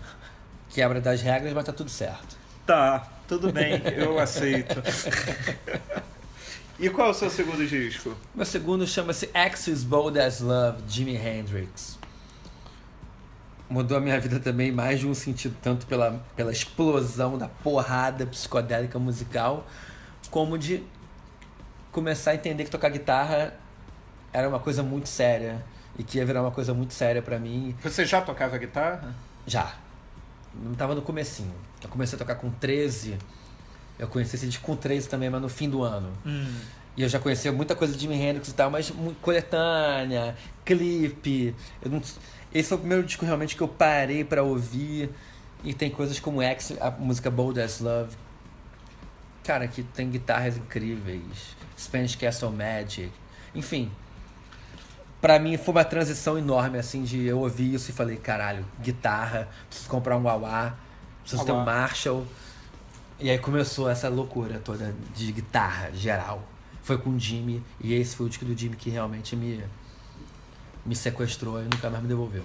quebra 0.71 1.01
das 1.01 1.21
regras, 1.23 1.53
mas 1.53 1.65
tá 1.65 1.73
tudo 1.73 1.91
certo. 1.91 2.37
Tá, 2.67 3.07
tudo 3.27 3.53
bem, 3.53 3.83
eu 3.97 4.19
aceito. 4.19 4.83
e 6.79 6.89
qual 6.91 7.09
é 7.09 7.11
o 7.11 7.15
seu 7.15 7.31
segundo 7.31 7.67
disco? 7.67 8.15
Meu 8.35 8.45
segundo 8.47 8.87
chama-se 8.87 9.31
Axis 9.35 9.83
Bold 9.85 10.19
as 10.19 10.41
Love, 10.41 10.83
Jimi 10.89 11.17
Hendrix. 11.17 11.99
Mudou 13.73 13.97
a 13.97 14.01
minha 14.03 14.21
vida 14.21 14.39
também 14.39 14.71
mais 14.71 15.01
de 15.01 15.07
um 15.07 15.15
sentido, 15.15 15.57
tanto 15.63 15.87
pela, 15.87 16.23
pela 16.37 16.53
explosão 16.53 17.39
da 17.39 17.49
porrada 17.49 18.27
psicodélica 18.27 18.99
musical, 18.99 19.67
como 20.31 20.59
de 20.59 20.83
começar 21.91 22.33
a 22.33 22.35
entender 22.35 22.65
que 22.65 22.71
tocar 22.71 22.91
guitarra 22.91 23.55
era 24.31 24.47
uma 24.47 24.59
coisa 24.61 24.83
muito 24.83 25.09
séria 25.09 25.65
e 25.99 26.03
que 26.03 26.19
ia 26.19 26.27
virar 26.27 26.43
uma 26.43 26.51
coisa 26.51 26.75
muito 26.75 26.93
séria 26.93 27.23
pra 27.23 27.39
mim. 27.39 27.75
Você 27.83 28.05
já 28.05 28.21
tocava 28.21 28.59
guitarra? 28.59 29.15
Já. 29.47 29.75
Não 30.55 30.75
tava 30.75 30.95
no 30.95 31.01
comecinho. 31.01 31.55
Eu 31.83 31.89
comecei 31.89 32.15
a 32.17 32.19
tocar 32.19 32.35
com 32.35 32.51
13. 32.51 33.17
Eu 33.99 34.07
conheci 34.07 34.37
esse 34.37 34.47
disco 34.47 34.67
com 34.67 34.77
13 34.77 35.09
também, 35.09 35.31
mas 35.31 35.41
no 35.41 35.49
fim 35.49 35.71
do 35.71 35.83
ano. 35.83 36.13
Hum. 36.27 36.55
E 36.95 37.03
eu 37.03 37.09
já 37.09 37.19
conhecia 37.19 37.51
muita 37.51 37.75
coisa 37.75 37.95
de 37.95 38.01
Jimi 38.01 38.17
Hendrix 38.21 38.49
e 38.49 38.55
tal, 38.55 38.71
mas 38.71 38.93
coletânea, 39.23 40.37
clipe. 40.63 41.55
Eu 41.83 41.91
não- 41.91 42.03
Esse 42.55 42.69
foi 42.69 42.77
o 42.77 42.81
primeiro 42.81 43.05
disco 43.05 43.25
realmente 43.25 43.57
que 43.57 43.63
eu 43.63 43.69
parei 43.69 44.25
pra 44.25 44.43
ouvir. 44.43 45.11
E 45.65 45.73
tem 45.73 45.91
coisas 45.91 46.19
como 46.19 46.43
X, 46.43 46.75
a 46.81 46.91
música 46.91 47.31
Bold 47.31 47.61
as 47.61 47.81
Love. 47.81 48.17
Cara, 49.45 49.67
que 49.69 49.83
tem 49.83 50.11
guitarras 50.11 50.57
incríveis. 50.57 51.57
Spanish 51.79 52.17
Castle 52.17 52.51
Magic. 52.51 53.13
Enfim. 53.55 53.91
Pra 55.21 55.39
mim 55.39 55.57
foi 55.57 55.73
uma 55.73 55.85
transição 55.85 56.37
enorme, 56.37 56.79
assim, 56.79 57.05
de 57.05 57.25
eu 57.25 57.39
ouvir 57.39 57.75
isso 57.75 57.91
e 57.91 57.95
falei, 57.95 58.17
caralho, 58.17 58.65
guitarra, 58.81 59.49
preciso 59.69 59.89
comprar 59.89 60.17
um 60.17 60.25
wah 60.25 60.75
preciso 61.23 61.45
ter 61.45 61.53
um. 61.53 61.65
Marshall. 61.65 62.27
E 63.21 63.31
aí 63.31 63.39
começou 63.39 63.89
essa 63.89 64.09
loucura 64.09 64.59
toda 64.59 64.93
de 65.15 65.31
guitarra 65.31 65.93
geral. 65.93 66.43
Foi 66.83 66.99
com 66.99 67.11
o 67.11 67.19
Jimmy, 67.19 67.63
e 67.81 67.95
esse 67.95 68.17
foi 68.17 68.27
o 68.27 68.29
disco 68.29 68.45
do 68.45 68.59
Jimmy 68.59 68.75
que 68.75 68.91
realmente 68.91 69.37
me, 69.37 69.63
me 70.85 70.95
sequestrou 70.97 71.61
e 71.61 71.65
nunca 71.65 71.89
mais 71.91 72.03
me 72.03 72.09
devolveu. 72.09 72.43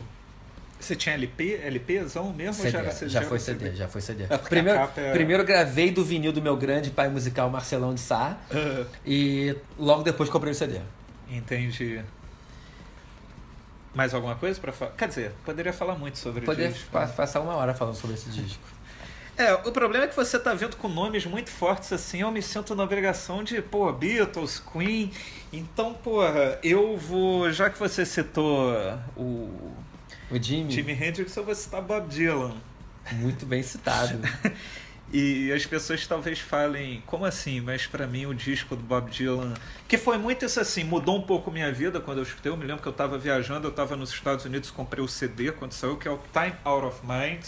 Você 0.79 0.95
tinha 0.95 1.15
LP, 1.15 1.55
LPzão 1.63 2.31
mesmo? 2.33 2.53
CD, 2.53 2.69
já, 2.69 2.79
era, 2.79 2.91
já, 2.91 3.07
já 3.07 3.21
foi 3.23 3.37
era 3.37 3.39
CD, 3.45 3.75
já 3.75 3.87
foi 3.87 3.99
CD. 4.01 4.23
É, 4.25 4.27
porque 4.27 4.49
primeiro, 4.49 4.79
é- 4.95 5.11
primeiro 5.11 5.43
gravei 5.43 5.89
do 5.91 6.05
vinil 6.05 6.31
do 6.31 6.41
meu 6.41 6.55
grande 6.55 6.91
pai 6.91 7.09
musical 7.09 7.49
Marcelão 7.49 7.95
de 7.95 7.99
Sá 7.99 8.37
Ah, 8.51 8.85
e 9.05 9.55
logo 9.79 10.03
depois 10.03 10.29
comprei 10.29 10.51
o 10.51 10.55
CD. 10.55 10.79
entendi. 11.29 11.99
Mais 13.95 14.13
alguma 14.13 14.35
coisa 14.35 14.59
para 14.61 14.71
falar? 14.71 14.91
Quer 14.91 15.07
dizer, 15.07 15.31
poderia 15.43 15.73
falar 15.73 15.95
muito 15.95 16.19
sobre 16.19 16.41
Poder 16.41 16.71
disco. 16.71 16.91
pa- 16.91 17.07
passar 17.07 17.39
uma 17.41 17.55
hora 17.55 17.73
falando 17.73 17.95
sobre 17.95 18.15
esse 18.15 18.29
disco. 18.29 18.61
É, 19.37 19.53
o 19.53 19.71
problema 19.71 20.05
é 20.05 20.07
que 20.07 20.15
você 20.15 20.39
tá 20.39 20.53
vendo 20.53 20.75
com 20.77 20.87
nomes 20.87 21.25
muito 21.25 21.51
fortes 21.51 21.93
assim, 21.93 22.21
eu 22.21 22.31
me 22.31 22.41
sinto 22.41 22.73
na 22.73 22.83
obrigação 22.83 23.43
de, 23.43 23.61
pô, 23.61 23.91
Beatles, 23.93 24.59
Queen. 24.59 25.11
Então, 25.53 25.93
porra, 25.93 26.59
eu 26.63 26.97
vou, 26.97 27.51
já 27.51 27.69
que 27.69 27.77
você 27.77 28.03
citou 28.03 28.73
o 29.15 29.75
O 30.31 30.41
Jimmy, 30.41 30.71
Jimi 30.71 30.93
Hendrix, 30.93 31.35
eu 31.35 31.45
vou 31.45 31.53
citar 31.53 31.81
Bob 31.83 32.07
Dylan. 32.07 32.55
muito 33.13 33.45
bem 33.45 33.61
citado. 33.61 34.19
E 35.11 35.53
as 35.53 35.65
pessoas 35.65 36.05
talvez 36.05 36.39
falem, 36.39 37.01
como 37.05 37.23
assim? 37.23 37.61
Mas 37.61 37.87
pra 37.87 38.05
mim 38.05 38.25
o 38.25 38.33
disco 38.33 38.75
do 38.75 38.83
Bob 38.83 39.09
Dylan, 39.09 39.53
que 39.87 39.97
foi 39.97 40.17
muito 40.17 40.43
isso 40.43 40.59
assim, 40.59 40.83
mudou 40.83 41.17
um 41.17 41.21
pouco 41.21 41.49
minha 41.49 41.71
vida 41.71 42.01
quando 42.01 42.17
eu 42.17 42.23
escutei. 42.23 42.51
Eu 42.51 42.57
me 42.57 42.65
lembro 42.65 42.81
que 42.81 42.89
eu 42.89 42.93
tava 42.93 43.17
viajando, 43.17 43.67
eu 43.67 43.71
tava 43.71 43.95
nos 43.95 44.09
Estados 44.11 44.43
Unidos, 44.43 44.69
comprei 44.69 45.01
o 45.01 45.07
CD 45.07 45.51
quando 45.53 45.71
saiu, 45.71 45.95
que 45.95 46.09
é 46.09 46.11
o 46.11 46.19
Time 46.33 46.53
Out 46.65 46.87
of 46.87 46.99
Mind. 47.05 47.45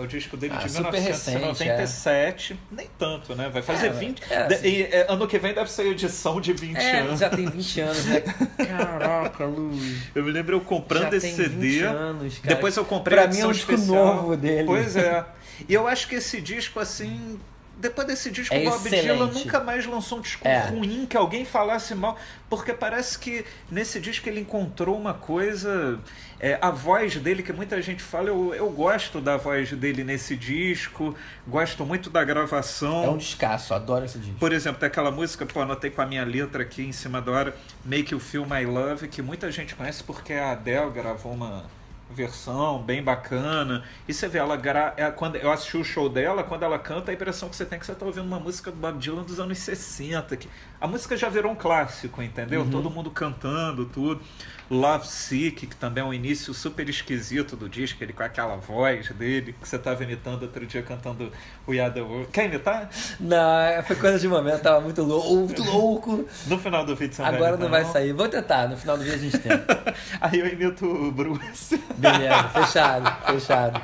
É 0.00 0.02
o 0.02 0.06
disco 0.06 0.34
dele 0.36 0.54
Ah, 0.56 0.62
de 0.64 0.70
super 0.72 0.98
recente, 0.98 1.36
1997. 1.36 2.58
Nem 2.72 2.88
tanto, 2.98 3.34
né? 3.34 3.50
Vai 3.52 3.60
fazer 3.60 3.88
É, 3.88 3.90
20. 3.90 4.22
é, 4.30 4.36
assim. 4.46 4.66
e, 4.66 4.82
é, 4.84 5.06
ano 5.10 5.26
que 5.26 5.38
vem 5.38 5.52
deve 5.52 5.70
ser 5.70 5.86
edição 5.88 6.40
de 6.40 6.54
20 6.54 6.76
É, 6.78 7.00
anos. 7.00 7.20
já 7.20 7.28
tem 7.28 7.46
20 7.46 7.80
anos, 7.82 8.04
né? 8.06 8.20
Caraca, 8.66 9.44
Luz. 9.44 9.98
Eu 10.14 10.24
me 10.24 10.30
lembro 10.32 10.56
eu 10.56 10.60
comprando 10.62 11.10
já 11.10 11.16
esse 11.18 11.32
CD. 11.36 11.48
20 11.80 11.82
anos, 11.82 12.38
cara. 12.38 12.54
Depois 12.54 12.76
eu 12.76 12.84
comprei 12.86 13.16
Pra 13.18 13.24
a 13.24 13.28
mim 13.28 13.32
é 13.34 13.34
edição 13.34 13.50
um 13.50 13.52
disco 13.52 13.72
especial. 13.74 14.16
novo 14.16 14.36
dele. 14.36 14.64
Pois 14.64 14.96
é. 14.96 15.24
E 15.68 15.74
eu 15.74 15.86
acho 15.86 16.08
que 16.08 16.14
esse 16.14 16.40
disco, 16.40 16.80
assim. 16.80 17.38
Depois 17.80 18.06
desse 18.06 18.30
disco, 18.30 18.54
É 18.54 18.60
o 18.60 18.70
Bob. 18.70 18.90
Dylan 18.90 19.26
nunca 19.26 19.58
mais 19.60 19.86
lançou 19.86 20.18
um 20.18 20.20
disco 20.20 20.46
É. 20.46 20.68
ruim, 20.68 21.06
que 21.06 21.16
alguém 21.16 21.44
falasse 21.44 21.94
mal. 21.94 22.18
Porque 22.48 22.72
parece 22.74 23.18
que 23.18 23.44
nesse 23.70 23.98
disco 24.00 24.28
ele 24.28 24.40
encontrou 24.40 24.96
uma 24.96 25.14
coisa. 25.14 25.98
é, 26.38 26.58
a 26.62 26.70
voz 26.70 27.16
dele, 27.16 27.42
que 27.42 27.52
muita 27.52 27.80
gente 27.82 28.02
fala, 28.02 28.28
eu, 28.28 28.54
eu 28.54 28.70
gosto 28.70 29.20
da 29.20 29.36
voz 29.36 29.70
dele 29.72 30.02
nesse 30.04 30.34
disco, 30.36 31.14
gosto 31.46 31.84
muito 31.84 32.08
da 32.08 32.24
gravação. 32.24 33.04
É 33.04 33.08
um 33.10 33.16
descasso, 33.18 33.74
adoro 33.74 34.04
esse 34.06 34.18
disco. 34.18 34.38
Por 34.38 34.52
exemplo, 34.52 34.80
tem 34.80 34.86
aquela 34.86 35.10
música, 35.10 35.44
pô, 35.44 35.60
anotei 35.60 35.90
com 35.90 36.00
a 36.00 36.06
minha 36.06 36.24
letra 36.24 36.62
aqui 36.62 36.82
em 36.82 36.92
cima 36.92 37.20
da 37.20 37.30
hora, 37.32 37.56
Make 37.84 38.12
You 38.14 38.20
Feel 38.20 38.46
My 38.46 38.64
Love, 38.64 39.08
que 39.08 39.20
muita 39.22 39.50
gente 39.52 39.74
conhece 39.74 40.02
porque 40.02 40.32
a 40.32 40.52
Adele 40.52 40.90
gravou 40.90 41.32
uma 41.32 41.64
versão 42.10 42.82
bem 42.82 43.02
bacana. 43.02 43.84
E 44.06 44.12
você 44.12 44.28
vê, 44.28 44.38
ela 44.38 44.56
gra... 44.56 44.94
é, 44.96 45.10
quando 45.10 45.36
eu 45.36 45.50
assisti 45.50 45.76
o 45.76 45.84
show 45.84 46.08
dela, 46.08 46.42
quando 46.42 46.62
ela 46.62 46.78
canta, 46.78 47.10
a 47.10 47.14
impressão 47.14 47.48
que 47.48 47.56
você 47.56 47.64
tem 47.64 47.76
é 47.76 47.80
que 47.80 47.86
você 47.86 47.94
tá 47.94 48.04
ouvindo 48.04 48.26
uma 48.26 48.40
música 48.40 48.70
do 48.70 48.76
Bob 48.76 48.98
Dylan 48.98 49.22
dos 49.22 49.38
anos 49.38 49.58
60. 49.58 50.36
Que... 50.36 50.48
A 50.80 50.86
música 50.86 51.16
já 51.16 51.28
virou 51.28 51.52
um 51.52 51.54
clássico, 51.54 52.22
entendeu? 52.22 52.62
Uhum. 52.62 52.70
Todo 52.70 52.90
mundo 52.90 53.10
cantando, 53.10 53.84
tudo. 53.84 54.22
Love 54.70 55.06
Sick, 55.06 55.66
que 55.66 55.76
também 55.76 56.02
é 56.02 56.06
um 56.06 56.14
início 56.14 56.54
super 56.54 56.88
esquisito 56.88 57.56
do 57.56 57.68
disco, 57.68 58.02
ele 58.02 58.12
com 58.12 58.22
aquela 58.22 58.54
voz 58.56 59.10
dele, 59.10 59.52
que 59.60 59.68
você 59.68 59.76
tava 59.76 60.04
imitando 60.04 60.42
outro 60.42 60.64
dia 60.64 60.80
cantando 60.80 61.32
We 61.68 61.80
Are 61.80 61.92
The 61.92 62.00
World. 62.00 62.28
Quer 62.32 62.46
imitar? 62.46 62.88
Não, 63.18 63.82
foi 63.82 63.96
coisa 63.96 64.18
de 64.18 64.28
momento, 64.28 64.62
tava 64.62 64.80
muito 64.80 65.02
louco, 65.02 65.34
muito 65.34 65.62
louco. 65.64 66.28
No 66.46 66.56
final 66.56 66.86
do 66.86 66.94
vídeo 66.94 67.14
você 67.14 67.22
Agora 67.22 67.56
imitar, 67.56 67.58
não 67.58 67.68
vai 67.68 67.84
sair. 67.84 68.12
Vou 68.12 68.28
tentar, 68.28 68.68
no 68.68 68.76
final 68.76 68.96
do 68.96 69.02
dia 69.02 69.14
a 69.14 69.18
gente 69.18 69.36
tenta. 69.38 69.94
Aí 70.20 70.38
eu 70.38 70.46
imito 70.46 70.86
o 70.86 71.10
Bruce. 71.10 71.76
Beleza, 71.96 72.48
fechado, 72.50 73.26
fechado. 73.26 73.82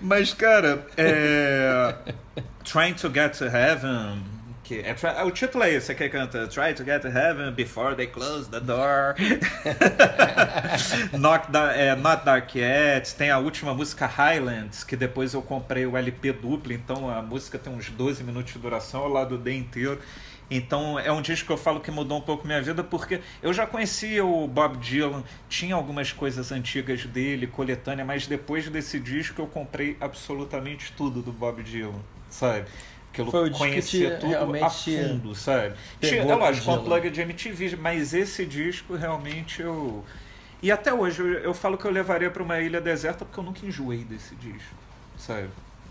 Mas, 0.00 0.32
cara, 0.32 0.86
é. 0.96 1.94
Trying 2.62 2.94
to 2.94 3.12
Get 3.12 3.36
to 3.38 3.46
Heaven. 3.46 4.22
Que 4.64 4.78
é, 4.78 4.94
tra- 4.94 5.24
o 5.24 5.30
título 5.32 5.64
é 5.64 5.72
esse, 5.74 5.90
é 5.90 5.94
que 5.94 6.08
canta 6.08 6.46
Try 6.46 6.72
to 6.74 6.84
Get 6.84 7.02
to 7.02 7.08
Heaven 7.08 7.50
Before 7.52 7.96
They 7.96 8.06
Close 8.06 8.48
the 8.48 8.60
Door. 8.60 9.16
Not, 11.18 11.50
da, 11.50 11.72
é, 11.72 11.96
Not 11.96 12.24
Dark 12.24 12.54
Yet. 12.54 13.14
Tem 13.16 13.30
a 13.30 13.38
última 13.38 13.74
música 13.74 14.06
Highlands, 14.06 14.84
que 14.84 14.96
depois 14.96 15.34
eu 15.34 15.42
comprei 15.42 15.84
o 15.84 15.96
LP 15.96 16.32
duplo, 16.32 16.72
então 16.72 17.10
a 17.10 17.20
música 17.20 17.58
tem 17.58 17.72
uns 17.72 17.90
12 17.90 18.22
minutos 18.22 18.52
de 18.52 18.58
duração 18.60 19.00
ao 19.00 19.08
lado 19.08 19.36
do 19.36 19.42
D 19.42 19.52
inteiro. 19.52 19.98
Então 20.50 20.98
é 20.98 21.10
um 21.10 21.22
disco 21.22 21.46
que 21.46 21.52
eu 21.52 21.56
falo 21.56 21.80
que 21.80 21.90
mudou 21.90 22.18
um 22.18 22.20
pouco 22.20 22.46
minha 22.46 22.60
vida, 22.60 22.84
porque 22.84 23.20
eu 23.42 23.52
já 23.52 23.66
conhecia 23.66 24.24
o 24.24 24.46
Bob 24.46 24.76
Dylan, 24.76 25.24
tinha 25.48 25.74
algumas 25.74 26.12
coisas 26.12 26.52
antigas 26.52 27.04
dele, 27.06 27.46
coletânea, 27.46 28.04
mas 28.04 28.26
depois 28.26 28.68
desse 28.68 29.00
disco 29.00 29.40
eu 29.40 29.46
comprei 29.46 29.96
absolutamente 30.00 30.92
tudo 30.92 31.22
do 31.22 31.32
Bob 31.32 31.62
Dylan, 31.62 32.00
sabe? 32.28 32.66
Que 33.12 33.20
eu 33.20 33.26
Foi 33.30 33.50
conhecia 33.50 34.16
tudo 34.16 34.34
a 34.64 34.70
fundo, 34.70 35.34
sabe? 35.34 35.74
Tinha, 36.00 36.22
é 36.22 36.34
lógico, 36.34 36.64
Dylan. 36.64 36.80
Unplugged 36.80 37.14
de 37.14 37.20
MTV, 37.20 37.76
mas 37.76 38.14
esse 38.14 38.46
disco 38.46 38.94
realmente 38.94 39.60
eu. 39.60 40.02
E 40.62 40.72
até 40.72 40.94
hoje 40.94 41.20
eu, 41.20 41.26
eu 41.26 41.54
falo 41.54 41.76
que 41.76 41.84
eu 41.84 41.90
levaria 41.90 42.30
para 42.30 42.42
uma 42.42 42.58
ilha 42.60 42.80
deserta 42.80 43.24
porque 43.24 43.38
eu 43.38 43.44
nunca 43.44 43.66
enjoei 43.66 44.04
desse 44.04 44.34
disco, 44.36 44.74
sabe? 45.18 45.48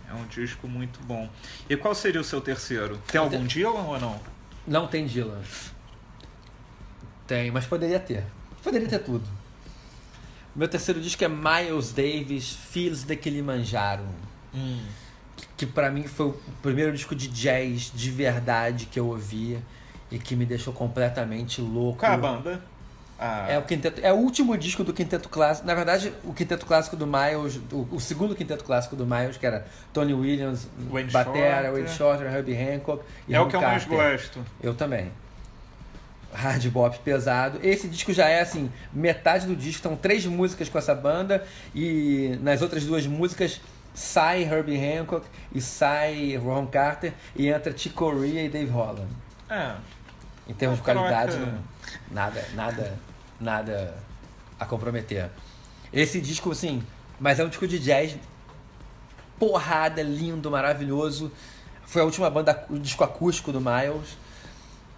É 0.10 0.14
um 0.14 0.26
disco 0.26 0.68
muito 0.68 1.00
bom. 1.04 1.30
E 1.70 1.78
qual 1.78 1.94
seria 1.94 2.20
o 2.20 2.24
seu 2.24 2.42
terceiro? 2.42 3.00
Tem 3.08 3.22
algum 3.22 3.46
Dylan 3.46 3.84
ou 3.84 4.00
não? 4.00 4.20
Não 4.68 4.88
tem 4.88 5.06
Dylan. 5.06 5.42
Tem, 7.28 7.52
mas 7.52 7.66
poderia 7.66 8.00
ter. 8.00 8.26
Poderia 8.64 8.88
ter 8.88 9.00
tudo. 9.00 9.26
Meu 10.54 10.68
terceiro 10.68 11.00
disco 11.00 11.24
é 11.24 11.30
Miles 11.30 11.94
Davis, 11.94 12.58
Filhos 12.72 13.04
de 13.04 13.16
Kilimanjaro. 13.16 14.04
Hum. 14.54 14.84
Que 15.62 15.66
pra 15.68 15.92
mim 15.92 16.08
foi 16.08 16.26
o 16.26 16.36
primeiro 16.60 16.92
disco 16.92 17.14
de 17.14 17.28
jazz 17.28 17.92
de 17.94 18.10
verdade 18.10 18.88
que 18.88 19.00
eu 19.00 19.06
ouvi 19.06 19.60
e 20.10 20.18
que 20.18 20.36
me 20.36 20.44
deixou 20.44 20.74
completamente 20.74 21.62
louco. 21.62 22.00
Qual 22.00 22.12
é 22.12 22.16
a 22.16 22.18
banda? 22.18 22.64
Ah, 23.20 23.46
É 23.48 23.60
o, 23.60 23.62
quinteto, 23.62 24.02
é 24.04 24.12
o 24.12 24.16
último 24.16 24.58
disco 24.58 24.84
do 24.84 24.92
Quinteto 24.92 25.30
Clássico. 25.30 25.68
Na 25.68 25.76
verdade, 25.76 26.12
o 26.24 26.34
Quinteto 26.34 26.66
Clássico 26.66 26.96
do 26.96 27.06
Miles, 27.06 27.62
o, 27.72 27.88
o 27.92 28.00
segundo 28.00 28.34
Quinteto 28.34 28.64
Clássico 28.64 28.96
do 28.96 29.06
Miles, 29.06 29.38
que 29.38 29.46
era 29.46 29.68
Tony 29.94 30.16
Williams, 30.16 30.68
Wayne 30.90 31.12
Batera, 31.12 31.66
Shorter. 31.66 31.72
Wayne 31.72 31.90
Shorter, 31.90 32.34
Herbie 32.34 32.58
Hancock 32.58 33.04
e 33.28 33.36
é 33.36 33.40
o 33.40 33.44
Ron 33.44 33.50
que 33.52 33.56
eu 33.58 33.62
mais 33.62 33.86
gosto. 33.86 34.40
Eu 34.64 34.74
também. 34.74 35.12
Hard 36.34 36.66
bop 36.70 36.98
pesado. 37.04 37.60
Esse 37.62 37.88
disco 37.88 38.12
já 38.12 38.28
é 38.28 38.42
assim, 38.42 38.72
metade 38.92 39.46
do 39.46 39.56
disco, 39.56 39.76
estão 39.76 39.96
três 39.96 40.26
músicas 40.26 40.70
com 40.70 40.80
essa 40.80 40.96
banda 40.96 41.46
e 41.76 42.40
nas 42.42 42.64
outras 42.64 42.84
duas 42.84 43.06
músicas 43.06 43.62
sai 43.94 44.44
Herbie 44.44 44.78
Hancock 44.78 45.26
e 45.54 45.60
sai 45.62 46.36
Ron 46.38 46.68
Carter 46.68 47.14
e 47.36 47.48
entra 47.48 47.76
Chick 47.78 47.94
Corea 47.96 48.44
e 48.44 48.50
Dave 48.50 48.72
Holland. 48.72 49.08
É. 49.50 49.76
Em 50.48 50.54
termos 50.54 50.78
de 50.78 50.84
qualidade, 50.84 51.38
não- 51.38 51.60
nada, 52.12 52.46
nada, 52.54 52.98
nada 53.40 53.96
a 54.60 54.66
comprometer. 54.66 55.30
Esse 55.92 56.22
disco, 56.22 56.52
assim, 56.52 56.82
mas 57.20 57.40
é 57.40 57.44
um 57.44 57.50
disco 57.50 57.68
de 57.68 57.80
jazz 57.80 58.16
porrada, 59.40 60.02
lindo, 60.02 60.50
maravilhoso. 60.52 61.32
Foi 61.86 62.02
a 62.02 62.06
última 62.06 62.30
banda, 62.30 62.66
o 62.70 62.78
disco 62.80 63.04
acústico 63.04 63.52
do 63.52 63.60
Miles, 63.60 64.18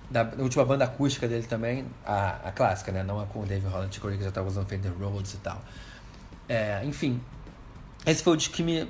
da 0.10 0.22
a 0.22 0.42
última 0.42 0.64
banda 0.66 0.84
acústica 0.86 1.28
dele 1.28 1.48
também, 1.48 1.86
a, 2.06 2.50
a 2.50 2.52
clássica, 2.52 2.92
né? 2.92 3.02
Não 3.04 3.20
a 3.20 3.26
com 3.26 3.40
o 3.42 3.46
Dave 3.46 3.66
Holland, 3.66 3.88
Chick 3.94 4.02
Corea, 4.02 4.18
que 4.18 4.24
já 4.24 4.30
estava 4.30 4.48
usando 4.48 4.68
Fender 4.68 4.92
Rhodes 4.94 5.34
e 5.34 5.38
tal. 5.38 5.62
É, 6.48 6.82
enfim, 6.84 7.20
esse 8.06 8.22
foi 8.24 8.34
o 8.34 8.36
disco 8.38 8.54
que 8.54 8.64
me, 8.64 8.88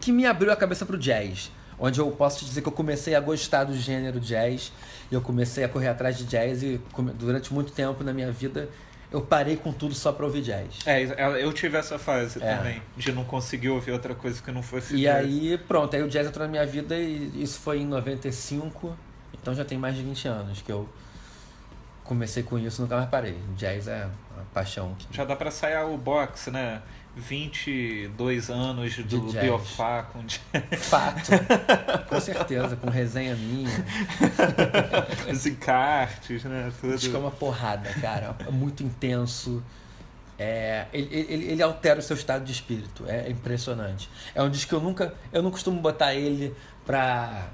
que 0.00 0.12
me 0.12 0.26
abriu 0.26 0.52
a 0.52 0.56
cabeça 0.56 0.84
pro 0.86 0.98
jazz. 0.98 1.50
Onde 1.80 2.00
eu 2.00 2.10
posso 2.10 2.40
te 2.40 2.44
dizer 2.44 2.60
que 2.60 2.68
eu 2.68 2.72
comecei 2.72 3.14
a 3.14 3.20
gostar 3.20 3.64
do 3.64 3.74
gênero 3.76 4.18
jazz. 4.18 4.72
E 5.10 5.14
eu 5.14 5.20
comecei 5.20 5.62
a 5.64 5.68
correr 5.68 5.88
atrás 5.88 6.18
de 6.18 6.24
jazz. 6.24 6.62
E 6.62 6.80
durante 7.14 7.54
muito 7.54 7.70
tempo 7.72 8.02
na 8.02 8.12
minha 8.12 8.30
vida 8.32 8.68
eu 9.10 9.22
parei 9.22 9.56
com 9.56 9.72
tudo 9.72 9.94
só 9.94 10.12
pra 10.12 10.26
ouvir 10.26 10.42
jazz. 10.42 10.80
É, 10.84 11.02
eu 11.42 11.50
tive 11.52 11.78
essa 11.78 11.98
fase 11.98 12.42
É. 12.42 12.56
também, 12.56 12.82
de 12.96 13.10
não 13.12 13.24
conseguir 13.24 13.70
ouvir 13.70 13.92
outra 13.92 14.14
coisa 14.14 14.42
que 14.42 14.50
não 14.52 14.62
fosse 14.62 14.94
E 14.96 15.02
jazz. 15.02 15.24
aí, 15.24 15.56
pronto, 15.56 15.96
aí 15.96 16.02
o 16.02 16.08
jazz 16.08 16.26
entrou 16.26 16.44
na 16.44 16.50
minha 16.50 16.66
vida 16.66 16.94
e 16.94 17.42
isso 17.42 17.58
foi 17.60 17.78
em 17.80 17.86
95. 17.86 18.94
Então 19.40 19.54
já 19.54 19.64
tem 19.64 19.78
mais 19.78 19.94
de 19.94 20.02
20 20.02 20.28
anos 20.28 20.60
que 20.60 20.70
eu 20.70 20.86
comecei 22.04 22.42
com 22.42 22.58
isso 22.58 22.80
e 22.80 22.82
nunca 22.82 22.96
mais 22.96 23.08
parei. 23.08 23.38
Jazz 23.56 23.86
é 23.88 24.06
uma 24.34 24.44
paixão. 24.52 24.94
que- 24.98 25.06
Já 25.16 25.24
dá 25.24 25.36
pra 25.36 25.50
sair 25.50 25.82
o 25.84 25.96
box, 25.96 26.50
né? 26.50 26.82
22 27.18 28.48
anos 28.48 28.96
do. 28.98 29.20
Biofá 29.32 30.04
com. 30.04 30.24
Fato. 30.76 31.30
com 32.08 32.20
certeza, 32.20 32.76
com 32.76 32.88
resenha 32.88 33.34
minha. 33.34 33.68
os 35.30 35.44
encartes, 35.44 36.44
né? 36.44 36.72
O 36.82 36.88
disco 36.92 36.94
é 36.94 36.98
Tudo. 37.12 37.18
uma 37.18 37.30
porrada, 37.30 37.90
cara. 38.00 38.36
É 38.46 38.50
muito 38.50 38.82
intenso. 38.82 39.62
É, 40.38 40.86
ele, 40.92 41.08
ele, 41.12 41.44
ele 41.46 41.62
altera 41.62 41.98
o 41.98 42.02
seu 42.02 42.14
estado 42.14 42.44
de 42.44 42.52
espírito. 42.52 43.04
É 43.08 43.28
impressionante. 43.28 44.08
É 44.34 44.42
um 44.42 44.48
disco 44.48 44.68
que 44.68 44.74
eu 44.74 44.80
nunca. 44.80 45.12
Eu 45.32 45.42
não 45.42 45.50
costumo 45.50 45.80
botar 45.80 46.14
ele 46.14 46.54
pra. 46.86 47.48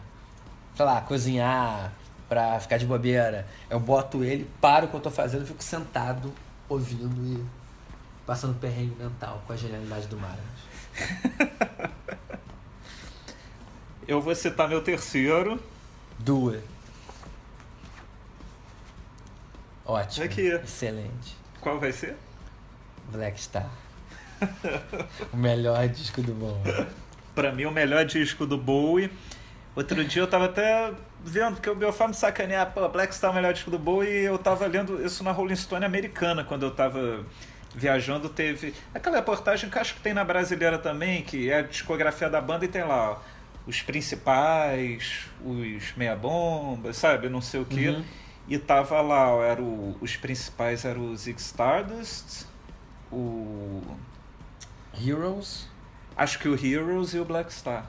sei 0.76 0.84
lá, 0.84 1.00
cozinhar, 1.00 1.90
pra 2.28 2.60
ficar 2.60 2.76
de 2.76 2.84
bobeira. 2.84 3.46
Eu 3.70 3.80
boto 3.80 4.22
ele, 4.22 4.48
paro 4.60 4.86
o 4.86 4.88
que 4.90 4.94
eu 4.94 5.00
tô 5.00 5.10
fazendo, 5.10 5.46
fico 5.46 5.64
sentado, 5.64 6.32
ouvindo 6.68 7.24
e. 7.26 7.63
passando 8.26 8.58
perrengue 8.58 8.94
mental 8.96 9.42
com 9.46 9.52
a 9.52 9.56
genialidade 9.56 10.06
do 10.06 10.16
Maras. 10.16 10.38
Eu 14.06 14.20
vou 14.20 14.34
citar 14.34 14.68
meu 14.68 14.82
terceiro. 14.82 15.58
Duas. 16.18 16.62
Ótimo. 19.84 20.26
Aqui. 20.26 20.48
Excelente. 20.48 21.36
Qual 21.60 21.78
vai 21.80 21.92
ser? 21.92 22.16
Black 23.10 23.40
Star. 23.40 23.70
o 25.32 25.36
melhor 25.36 25.88
disco 25.88 26.22
do 26.22 26.34
bom. 26.34 26.62
Pra 27.34 27.52
mim, 27.52 27.64
o 27.64 27.70
melhor 27.70 28.04
disco 28.04 28.46
do 28.46 28.58
Bowie. 28.58 29.10
Outro 29.74 30.04
dia 30.04 30.22
eu 30.22 30.26
tava 30.26 30.44
até 30.44 30.92
vendo, 31.24 31.54
porque 31.54 31.68
o 31.68 31.74
Biofar 31.74 32.08
me 32.08 32.14
sacanear, 32.14 32.72
pô, 32.72 32.88
Black 32.88 33.14
Star 33.14 33.30
é 33.30 33.32
o 33.32 33.34
melhor 33.34 33.52
disco 33.52 33.70
do 33.70 33.78
Bowie, 33.78 34.08
e 34.08 34.24
eu 34.24 34.38
tava 34.38 34.66
lendo 34.66 35.04
isso 35.04 35.24
na 35.24 35.32
Rolling 35.32 35.56
Stone 35.56 35.84
americana, 35.84 36.44
quando 36.44 36.64
eu 36.64 36.70
tava 36.70 37.24
viajando, 37.74 38.28
teve 38.28 38.72
aquela 38.94 39.16
reportagem 39.16 39.68
que 39.68 39.78
acho 39.78 39.94
que 39.94 40.00
tem 40.00 40.14
na 40.14 40.24
brasileira 40.24 40.78
também, 40.78 41.22
que 41.22 41.50
é 41.50 41.58
a 41.58 41.62
discografia 41.62 42.30
da 42.30 42.40
banda 42.40 42.64
e 42.64 42.68
tem 42.68 42.84
lá 42.84 43.12
ó, 43.12 43.18
os 43.66 43.82
principais, 43.82 45.26
os 45.44 45.92
meia-bomba, 45.96 46.92
sabe, 46.92 47.28
não 47.28 47.40
sei 47.40 47.60
o 47.60 47.64
que. 47.64 47.88
Uhum. 47.88 48.04
E 48.46 48.58
tava 48.58 49.00
lá, 49.00 49.34
ó, 49.34 49.42
era 49.42 49.60
o, 49.60 49.96
os 50.00 50.16
principais 50.16 50.84
eram 50.84 51.10
o 51.10 51.16
Zig 51.16 51.40
Stardust, 51.40 52.46
o 53.10 53.82
Heroes. 55.02 55.68
Acho 56.16 56.38
que 56.38 56.48
o 56.48 56.54
Heroes 56.54 57.14
e 57.14 57.18
o 57.18 57.24
Black 57.24 57.52
Star. 57.52 57.86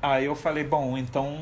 Aí 0.00 0.24
eu 0.24 0.34
falei, 0.34 0.64
bom, 0.64 0.96
então 0.96 1.36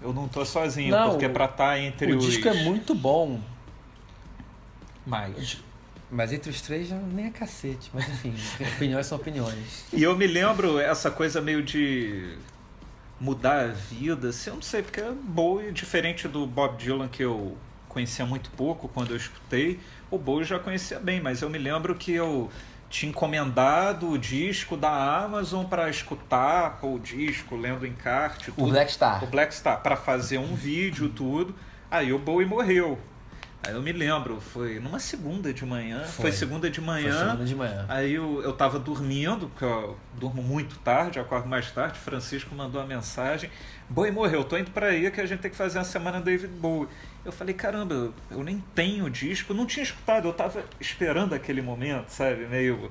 eu 0.00 0.12
não 0.12 0.26
tô 0.26 0.44
sozinho, 0.44 0.90
Não, 0.90 1.10
porque 1.10 1.28
pra 1.28 1.44
estar 1.44 1.78
entre 1.78 2.12
o 2.12 2.18
os. 2.18 2.24
disco 2.24 2.48
é 2.48 2.54
muito 2.64 2.94
bom. 2.94 3.40
mais. 5.06 5.62
Mas 6.10 6.32
entre 6.32 6.50
os 6.50 6.60
três 6.60 6.90
nem 6.90 7.26
é 7.26 7.30
cacete. 7.30 7.90
Mas 7.94 8.08
enfim, 8.08 8.34
opiniões 8.76 9.06
são 9.06 9.16
opiniões. 9.18 9.84
E 9.92 10.02
eu 10.02 10.16
me 10.16 10.26
lembro 10.26 10.78
essa 10.78 11.10
coisa 11.10 11.40
meio 11.40 11.62
de 11.62 12.36
mudar 13.20 13.60
a 13.64 13.66
vida, 13.68 14.30
assim, 14.30 14.50
eu 14.50 14.56
não 14.56 14.62
sei, 14.62 14.82
porque 14.82 15.00
é 15.00 15.10
Bowie, 15.12 15.72
diferente 15.72 16.26
do 16.26 16.46
Bob 16.46 16.76
Dylan 16.78 17.06
que 17.08 17.22
eu 17.22 17.56
conhecia 17.88 18.24
muito 18.24 18.50
pouco 18.52 18.88
quando 18.88 19.10
eu 19.10 19.16
escutei, 19.16 19.78
o 20.10 20.16
Bowie 20.16 20.44
já 20.44 20.58
conhecia 20.58 20.98
bem, 20.98 21.20
mas 21.20 21.42
eu 21.42 21.50
me 21.50 21.58
lembro 21.58 21.94
que 21.94 22.12
eu 22.12 22.48
tinha 22.88 23.10
encomendado 23.10 24.08
o 24.10 24.18
disco 24.18 24.76
da 24.76 24.90
Amazon 25.22 25.64
para 25.64 25.88
escutar 25.90 26.78
o 26.82 26.98
disco, 26.98 27.54
lendo 27.56 27.86
encarte, 27.86 28.50
O 28.50 28.54
tudo. 28.54 28.70
Black 28.70 28.90
Star. 28.90 29.22
o 29.22 29.26
Black 29.26 29.54
Star 29.54 29.80
para 29.82 29.96
fazer 29.96 30.38
um 30.38 30.54
vídeo 30.54 31.08
tudo. 31.10 31.54
Aí 31.90 32.12
o 32.12 32.18
Bowie 32.18 32.46
morreu. 32.46 32.98
Aí 33.62 33.74
eu 33.74 33.82
me 33.82 33.92
lembro, 33.92 34.40
foi 34.40 34.80
numa 34.80 34.98
segunda 34.98 35.52
de 35.52 35.66
manhã, 35.66 36.00
foi, 36.04 36.22
Foi. 36.22 36.32
segunda 36.32 36.70
de 36.70 36.76
Foi 36.80 36.86
manhã. 36.86 37.26
segunda 37.26 37.44
de 37.44 37.54
manhã. 37.54 37.84
Aí 37.90 38.14
eu, 38.14 38.40
eu 38.42 38.54
tava 38.54 38.78
dormindo, 38.78 39.48
porque 39.50 39.64
eu 39.66 39.98
durmo 40.18 40.42
muito 40.42 40.78
tarde, 40.78 41.20
acordo 41.20 41.46
mais 41.46 41.70
tarde. 41.70 41.98
Francisco 41.98 42.54
mandou 42.54 42.80
uma 42.80 42.86
mensagem: 42.86 43.50
Bowie 43.88 44.10
morreu, 44.10 44.44
tô 44.44 44.56
indo 44.56 44.70
pra 44.70 44.86
aí 44.86 45.10
que 45.10 45.20
a 45.20 45.26
gente 45.26 45.40
tem 45.40 45.50
que 45.50 45.56
fazer 45.58 45.78
uma 45.78 45.84
semana 45.84 46.20
David 46.22 46.54
Bowie. 46.54 46.88
Eu 47.22 47.30
falei: 47.32 47.54
caramba, 47.54 48.12
eu 48.30 48.42
nem 48.42 48.64
tenho 48.74 49.10
disco, 49.10 49.52
não 49.52 49.66
tinha 49.66 49.82
escutado, 49.84 50.26
eu 50.26 50.32
tava 50.32 50.64
esperando 50.80 51.34
aquele 51.34 51.60
momento, 51.60 52.08
sabe? 52.08 52.46
Meio. 52.46 52.90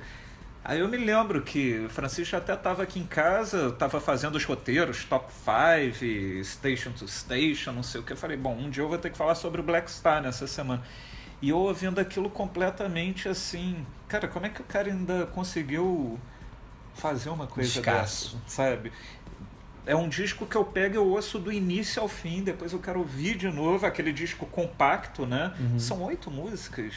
Aí 0.63 0.79
eu 0.79 0.87
me 0.87 0.97
lembro 0.97 1.41
que 1.41 1.79
o 1.79 1.89
Francisco 1.89 2.35
até 2.35 2.53
estava 2.53 2.83
aqui 2.83 2.99
em 2.99 3.05
casa, 3.05 3.69
estava 3.69 3.99
fazendo 3.99 4.35
os 4.35 4.43
roteiros, 4.43 5.05
top 5.05 5.31
5, 5.31 6.43
station 6.43 6.91
to 6.91 7.07
station, 7.07 7.71
não 7.71 7.83
sei 7.83 8.01
o 8.01 8.03
que. 8.03 8.13
Eu 8.13 8.17
falei, 8.17 8.35
bom, 8.35 8.55
um 8.55 8.69
dia 8.69 8.83
eu 8.83 8.89
vou 8.89 8.97
ter 8.97 9.09
que 9.09 9.17
falar 9.17 9.35
sobre 9.35 9.61
o 9.61 9.63
Black 9.63 9.89
Star 9.89 10.21
nessa 10.21 10.45
semana. 10.47 10.83
E 11.41 11.49
eu 11.49 11.57
ouvindo 11.57 11.99
aquilo 11.99 12.29
completamente 12.29 13.29
assim, 13.29 13.85
cara, 14.07 14.27
como 14.27 14.45
é 14.45 14.49
que 14.49 14.61
o 14.61 14.65
cara 14.65 14.89
ainda 14.89 15.25
conseguiu 15.27 16.19
fazer 16.93 17.29
uma 17.29 17.47
coisa 17.47 17.79
Escasso. 17.79 18.35
dessa, 18.35 18.43
sabe? 18.47 18.91
É 19.85 19.95
um 19.95 20.09
disco 20.09 20.45
que 20.45 20.57
eu 20.57 20.65
pego 20.65 20.95
e 20.95 20.97
eu 20.97 21.07
ouço 21.07 21.39
do 21.39 21.51
início 21.51 22.01
ao 22.01 22.09
fim, 22.09 22.43
depois 22.43 22.73
eu 22.73 22.79
quero 22.79 22.99
ouvir 22.99 23.37
de 23.37 23.49
novo, 23.49 23.85
aquele 23.85 24.11
disco 24.11 24.45
compacto, 24.45 25.25
né? 25.25 25.53
Uhum. 25.57 25.79
São 25.79 26.03
oito 26.03 26.29
músicas, 26.29 26.93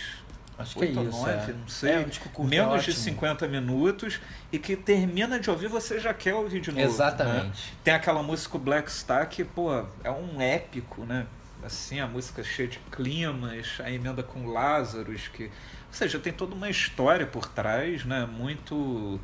Acho 0.63 0.75
que 0.75 0.85
é 0.85 0.89
oito 0.89 1.01
ou 1.01 1.09
isso. 1.09 1.19
nove, 1.19 1.51
é. 1.51 1.55
não 1.55 1.69
sei. 1.69 1.93
É, 1.93 1.99
um 1.99 2.09
disco 2.09 2.29
curto, 2.31 2.49
menos 2.49 2.75
é 2.75 2.79
de 2.79 2.91
ótimo. 2.91 3.05
50 3.05 3.49
minutos 3.49 4.21
e 4.51 4.59
que 4.59 4.77
termina 4.77 5.39
de 5.39 5.51
ouvir 5.51 5.69
você 5.69 6.01
já 6.01 6.15
quer 6.15 6.35
ouvir 6.35 6.61
de 6.61 6.71
novo. 6.71 6.81
né? 6.81 6.87
Exatamente. 6.89 7.75
Tem 7.85 7.93
aquela 7.95 8.23
música 8.23 8.59
Black 8.59 8.91
Star 8.91 9.29
que, 9.29 9.45
pô, 9.45 9.73
é 10.03 10.11
um 10.11 10.41
épico, 10.41 11.05
né? 11.05 11.27
Assim, 11.65 12.01
a 12.01 12.07
música 12.07 12.43
cheia 12.43 12.69
de 12.69 12.79
climas, 12.91 13.79
a 13.79 13.91
emenda 13.91 14.23
com 14.23 14.47
Lazarus, 14.49 15.29
que. 15.29 15.45
Ou 15.45 15.51
seja, 15.93 16.19
tem 16.19 16.33
toda 16.33 16.55
uma 16.55 16.69
história 16.69 17.27
por 17.27 17.47
trás, 17.47 18.05
né? 18.05 18.27
Muito. 18.27 19.21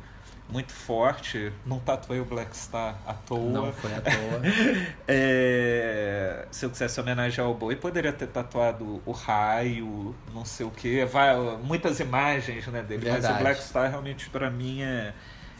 Muito 0.49 0.73
forte. 0.73 1.53
Não 1.65 1.79
tatuei 1.79 2.19
o 2.19 2.25
Black 2.25 2.57
Star 2.57 2.97
à 3.05 3.13
toa. 3.13 3.51
Não 3.51 3.71
foi 3.71 3.93
à 3.93 4.01
toa. 4.01 4.41
É, 5.07 6.45
se 6.51 6.65
eu 6.65 6.69
quisesse 6.69 6.99
homenagear 6.99 7.47
o 7.49 7.53
Bowie, 7.53 7.75
poderia 7.75 8.13
ter 8.13 8.27
tatuado 8.27 9.01
o 9.05 9.11
raio, 9.11 10.15
não 10.33 10.45
sei 10.45 10.65
o 10.65 10.71
que, 10.71 11.03
vai, 11.05 11.35
muitas 11.63 11.99
imagens 11.99 12.67
né, 12.67 12.81
dele. 12.81 13.05
Mas 13.05 13.21
Verdade. 13.21 13.33
o 13.35 13.43
Black 13.43 13.63
Star 13.63 13.89
realmente 13.89 14.29
para 14.29 14.49
mim 14.49 14.81
é, 14.81 15.13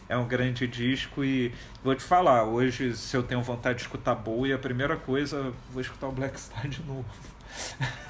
é 0.08 0.18
um 0.18 0.28
grande 0.28 0.68
disco 0.68 1.24
e 1.24 1.54
vou 1.84 1.96
te 1.96 2.04
falar, 2.04 2.44
hoje 2.44 2.96
se 2.96 3.16
eu 3.16 3.24
tenho 3.24 3.42
vontade 3.42 3.78
de 3.78 3.84
escutar 3.84 4.16
Bowie, 4.16 4.54
a 4.54 4.58
primeira 4.58 4.96
coisa, 4.98 5.54
vou 5.72 5.82
escutar 5.82 6.08
o 6.08 6.12
Black 6.12 6.40
Star 6.40 6.68
de 6.68 6.82
novo. 6.84 7.06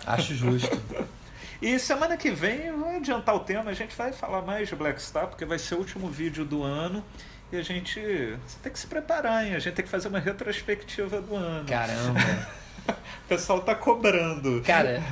Acho 0.05 0.33
justo. 0.35 0.77
E 1.61 1.77
semana 1.77 2.15
que 2.15 2.31
vem, 2.31 2.71
vou 2.71 2.89
adiantar 2.89 3.35
o 3.35 3.39
tema, 3.41 3.71
a 3.71 3.73
gente 3.73 3.93
vai 3.95 4.13
falar 4.13 4.41
mais 4.41 4.69
de 4.69 4.75
Black 4.75 5.01
Star, 5.01 5.27
porque 5.27 5.43
vai 5.43 5.59
ser 5.59 5.75
o 5.75 5.79
último 5.79 6.07
vídeo 6.07 6.45
do 6.45 6.63
ano. 6.63 7.03
E 7.51 7.57
a 7.57 7.61
gente 7.61 7.99
você 8.47 8.57
tem 8.63 8.71
que 8.71 8.79
se 8.79 8.87
preparar, 8.87 9.45
hein? 9.45 9.55
A 9.55 9.59
gente 9.59 9.73
tem 9.73 9.83
que 9.83 9.91
fazer 9.91 10.07
uma 10.07 10.19
retrospectiva 10.19 11.19
do 11.21 11.35
ano. 11.35 11.65
Caramba. 11.67 12.19
O 12.89 13.29
pessoal 13.29 13.61
tá 13.61 13.75
cobrando. 13.75 14.63
Cara, 14.65 15.03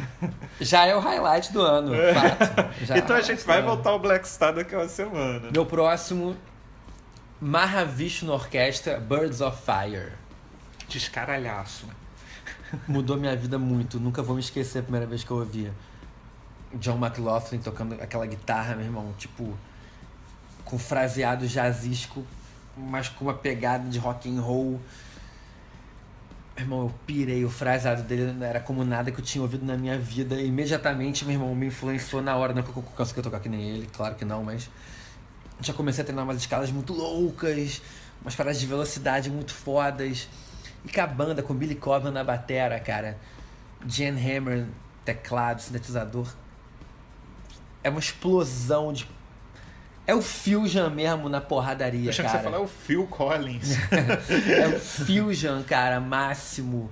já 0.59 0.85
é 0.85 0.95
o 0.95 0.99
highlight 0.99 1.53
do 1.53 1.61
ano, 1.61 1.93
fato. 2.11 2.73
Já 2.83 2.97
então 2.97 3.15
é 3.15 3.19
a 3.19 3.21
gente 3.21 3.45
vai 3.45 3.59
ano. 3.59 3.67
voltar 3.67 3.91
ao 3.91 3.99
Black 3.99 4.27
Star 4.27 4.55
daqui 4.55 4.73
a 4.73 4.79
uma 4.79 4.87
semana. 4.87 5.51
Meu 5.51 5.63
próximo, 5.63 6.35
Mahavishnu 7.39 8.33
Orquestra 8.33 8.99
Birds 8.99 9.41
of 9.41 9.61
Fire. 9.63 10.13
Descaralhaço. 10.89 11.85
Mudou 12.87 13.17
minha 13.17 13.35
vida 13.35 13.59
muito. 13.59 13.99
Nunca 13.99 14.23
vou 14.23 14.33
me 14.35 14.41
esquecer 14.41 14.79
a 14.79 14.81
primeira 14.81 15.05
vez 15.05 15.23
que 15.23 15.29
eu 15.29 15.37
ouvi 15.37 15.71
John 16.75 16.97
McLaughlin 16.97 17.59
tocando 17.59 17.93
aquela 18.01 18.25
guitarra, 18.25 18.75
meu 18.75 18.85
irmão, 18.85 19.13
tipo, 19.17 19.57
com 20.65 20.77
fraseado 20.77 21.47
jazzístico, 21.47 22.25
mas 22.75 23.09
com 23.09 23.25
uma 23.25 23.33
pegada 23.33 23.89
de 23.89 23.97
rock 23.97 24.29
and 24.29 24.41
roll. 24.41 24.79
Meu 26.55 26.65
irmão, 26.65 26.81
eu 26.81 26.93
pirei. 27.05 27.45
O 27.45 27.49
fraseado 27.49 28.03
dele 28.03 28.43
era 28.43 28.59
como 28.59 28.83
nada 28.83 29.11
que 29.11 29.19
eu 29.19 29.23
tinha 29.23 29.41
ouvido 29.41 29.65
na 29.65 29.77
minha 29.77 29.97
vida. 29.97 30.35
E 30.35 30.47
imediatamente, 30.47 31.23
meu 31.23 31.35
irmão, 31.35 31.55
me 31.55 31.67
influenciou 31.67 32.21
na 32.21 32.35
hora. 32.35 32.53
Não 32.53 32.63
que 32.63 32.69
eu 32.69 32.83
consegui 32.83 33.21
tocar 33.21 33.39
que 33.39 33.47
nem 33.47 33.61
ele, 33.61 33.87
claro 33.93 34.15
que 34.15 34.25
não, 34.25 34.43
mas 34.43 34.69
já 35.61 35.73
comecei 35.73 36.01
a 36.01 36.05
treinar 36.05 36.25
umas 36.25 36.37
escalas 36.37 36.71
muito 36.71 36.93
loucas, 36.93 37.81
umas 38.21 38.35
paradas 38.35 38.59
de 38.59 38.65
velocidade 38.65 39.29
muito 39.29 39.53
fodas. 39.53 40.27
E 40.83 40.91
com 40.91 41.01
a 41.01 41.07
banda, 41.07 41.41
com 41.41 41.53
Billy 41.53 41.75
Cobham 41.75 42.11
na 42.11 42.23
batera, 42.23 42.79
cara. 42.79 43.17
Jan 43.85 44.15
Hammer, 44.17 44.65
teclado, 45.05 45.61
sintetizador. 45.61 46.27
É 47.87 47.89
uma 47.89 47.99
explosão 48.01 48.91
de. 48.91 49.07
É 50.05 50.13
o 50.13 50.21
Fusion 50.21 50.89
mesmo 50.89 51.29
na 51.29 51.39
porradaria, 51.39 52.11
que 52.11 52.17
cara. 52.17 52.29
você 52.29 52.43
falar 52.43 52.59
o 52.59 52.67
Phil 52.67 53.07
Collins. 53.07 53.77
É 54.49 54.67
o 54.67 54.77
Fusion, 54.79 55.63
cara, 55.63 56.01
máximo. 56.01 56.91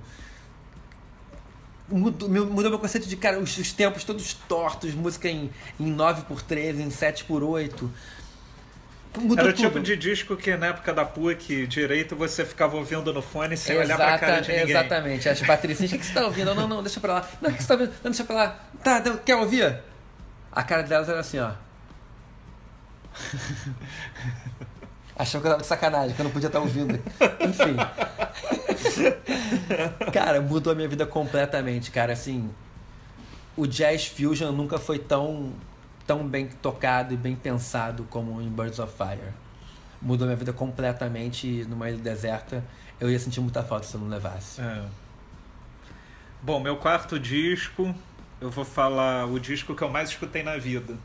Mudou 1.88 2.28
meu, 2.30 2.46
mudou 2.46 2.70
meu 2.70 2.78
conceito 2.78 3.06
de, 3.06 3.14
cara, 3.16 3.38
os, 3.38 3.56
os 3.58 3.72
tempos 3.72 4.04
todos 4.04 4.32
tortos, 4.32 4.94
música 4.94 5.28
em, 5.28 5.50
em 5.78 5.94
9x13, 5.94 6.80
em 6.80 6.88
7x8. 6.88 7.88
Mudou 9.18 9.38
Era 9.44 9.50
o 9.50 9.52
tudo. 9.52 9.66
tipo 9.66 9.80
de 9.80 9.96
disco 9.96 10.34
que 10.36 10.56
na 10.56 10.68
época 10.68 10.92
da 10.94 11.04
PUC 11.04 11.66
direito 11.66 12.16
você 12.16 12.44
ficava 12.44 12.76
ouvindo 12.76 13.12
no 13.12 13.20
fone 13.22 13.56
sem 13.56 13.76
olhar 13.78 13.96
pra 13.96 14.18
cara 14.18 14.40
de 14.40 14.50
ninguém. 14.50 14.70
Exatamente. 14.70 15.28
As 15.28 15.40
patricinhas, 15.40 15.90
o 15.90 15.94
que, 15.94 16.00
que 16.00 16.06
você 16.06 16.14
tá 16.14 16.24
ouvindo? 16.24 16.54
Não, 16.54 16.66
não, 16.66 16.82
deixa 16.82 17.00
pra 17.00 17.14
lá. 17.14 17.28
Não, 17.40 17.50
o 17.50 17.52
que 17.54 17.62
você 17.62 17.68
tá 17.68 17.74
ouvindo? 17.74 17.92
Não, 18.02 18.10
deixa 18.10 18.24
pra 18.24 18.36
lá. 18.36 18.60
Tá, 18.82 19.02
quer 19.24 19.36
ouvir? 19.36 19.78
A 20.56 20.62
cara 20.62 20.82
delas 20.82 21.06
era 21.06 21.20
assim, 21.20 21.38
ó. 21.38 21.52
Achou 25.14 25.38
que 25.38 25.46
eu 25.46 25.50
tava 25.50 25.60
de 25.60 25.68
sacanagem, 25.68 26.16
que 26.16 26.22
eu 26.22 26.24
não 26.24 26.30
podia 26.30 26.46
estar 26.46 26.60
ouvindo. 26.60 26.94
Enfim. 26.94 27.76
cara, 30.12 30.40
mudou 30.40 30.72
a 30.72 30.76
minha 30.76 30.88
vida 30.88 31.04
completamente, 31.04 31.90
cara. 31.90 32.14
Assim, 32.14 32.50
o 33.54 33.66
Jazz 33.66 34.06
Fusion 34.06 34.50
nunca 34.50 34.78
foi 34.78 34.98
tão, 34.98 35.52
tão 36.06 36.26
bem 36.26 36.48
tocado 36.48 37.12
e 37.12 37.18
bem 37.18 37.36
pensado 37.36 38.06
como 38.08 38.40
em 38.40 38.48
Birds 38.48 38.78
of 38.78 38.90
Fire. 38.96 39.34
Mudou 40.00 40.26
minha 40.26 40.38
vida 40.38 40.54
completamente 40.54 41.46
e 41.46 41.66
numa 41.66 41.90
ilha 41.90 41.98
deserta. 41.98 42.64
Eu 42.98 43.10
ia 43.10 43.18
sentir 43.18 43.42
muita 43.42 43.62
falta 43.62 43.86
se 43.86 43.94
eu 43.94 44.00
não 44.00 44.08
levasse. 44.08 44.62
É. 44.62 44.84
Bom, 46.40 46.60
meu 46.60 46.78
quarto 46.78 47.20
disco, 47.20 47.94
eu 48.40 48.50
vou 48.50 48.64
falar 48.64 49.26
o 49.26 49.38
disco 49.40 49.74
que 49.74 49.82
eu 49.82 49.88
mais 49.88 50.10
escutei 50.10 50.42
na 50.42 50.56
vida. 50.56 50.96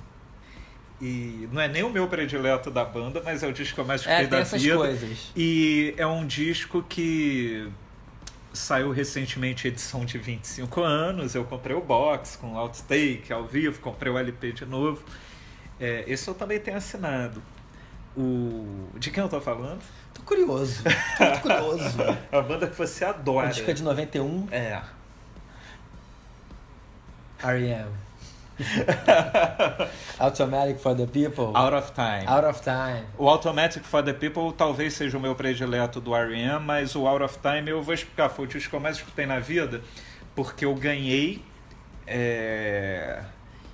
E 1.02 1.50
não 1.52 1.60
é 1.62 1.68
nem 1.68 1.82
o 1.84 1.90
meu 1.90 2.08
predileto 2.08 2.70
da 2.70 2.86
banda, 2.86 3.22
mas 3.26 3.42
é 3.42 3.48
o 3.48 3.54
disco 3.54 3.76
que 3.76 3.82
eu 3.82 3.86
mais 3.86 4.06
É, 4.06 4.22
escutei 4.22 4.28
tem 4.28 4.52
da 4.52 4.58
vida. 4.58 4.76
coisas. 4.78 5.32
E 5.36 5.94
é 5.98 6.06
um 6.06 6.26
disco 6.28 6.84
que 6.88 7.68
saiu 8.54 8.92
recentemente 8.92 9.68
edição 9.68 10.06
de 10.06 10.18
25 10.20 10.82
anos. 10.82 11.34
Eu 11.34 11.44
comprei 11.46 11.76
o 11.76 11.82
box 11.82 12.36
com 12.36 12.56
outtake 12.56 13.32
ao 13.34 13.46
vivo, 13.46 13.80
comprei 13.80 14.12
o 14.12 14.18
LP 14.18 14.52
de 14.52 14.66
novo. 14.66 15.04
É, 15.80 16.04
esse 16.06 16.28
eu 16.28 16.36
também 16.36 16.60
tenho 16.60 16.78
assinado. 16.78 17.42
O... 18.16 18.90
De 19.00 19.10
quem 19.10 19.24
eu 19.24 19.30
tô 19.30 19.42
falando? 19.42 19.82
Tô 20.14 20.22
curioso. 20.22 20.84
Tô 21.18 21.24
muito 21.26 21.40
curioso. 21.42 21.98
A 22.32 22.42
banda 22.42 22.68
que 22.68 22.76
você 22.78 23.06
adora. 23.06 23.48
O 23.48 23.52
disco 23.52 23.72
é 23.72 23.74
de 23.74 23.82
91, 23.82 24.48
É. 24.52 24.82
R.E.M. 27.44 27.90
Automatic 30.20 30.80
for 30.80 30.94
the 30.96 31.08
People. 31.08 31.56
Out 31.56 31.74
of 31.74 31.94
Time. 31.94 32.28
Out 32.28 32.46
of 32.46 32.62
Time. 32.62 33.06
O 33.18 33.28
Automatic 33.28 33.84
for 33.84 34.04
the 34.04 34.14
People 34.14 34.52
talvez 34.52 34.94
seja 34.94 35.18
o 35.18 35.22
meu 35.22 35.36
predileto 35.36 36.00
do 36.00 36.14
R.E.M., 36.16 36.64
mas 36.66 36.96
o 36.96 37.08
Out 37.08 37.24
of 37.24 37.40
Time 37.40 37.70
eu 37.70 37.82
vou 37.82 37.94
explicar. 37.94 38.30
Foi 38.30 38.46
o 38.46 38.48
disco 38.48 38.70
que 38.70 38.76
eu 38.76 38.80
mais 38.80 38.98
escutei 38.98 39.26
na 39.26 39.40
vida, 39.40 39.82
porque 40.36 40.66
eu 40.66 40.76
ganhei, 40.76 41.44
é, 42.06 43.24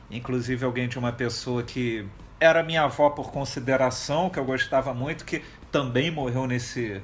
inclusive 0.10 0.64
alguém 0.66 0.88
de 0.88 0.98
uma 0.98 1.12
pessoa 1.12 1.64
que 1.64 2.06
era 2.40 2.64
minha 2.64 2.84
avó 2.84 3.10
por 3.10 3.32
consideração, 3.32 4.30
que 4.30 4.40
eu 4.40 4.46
gostava 4.46 4.94
muito, 4.94 5.26
que 5.26 5.44
também 5.72 6.12
morreu 6.12 6.48
nesse 6.48 7.02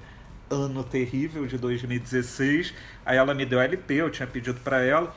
ano 0.49 0.83
terrível 0.83 1.45
de 1.47 1.57
2016. 1.57 2.73
Aí 3.05 3.17
ela 3.17 3.33
me 3.33 3.45
deu 3.45 3.59
LP, 3.59 3.95
eu 3.95 4.09
tinha 4.09 4.27
pedido 4.27 4.59
para 4.61 4.83
ela. 4.83 5.13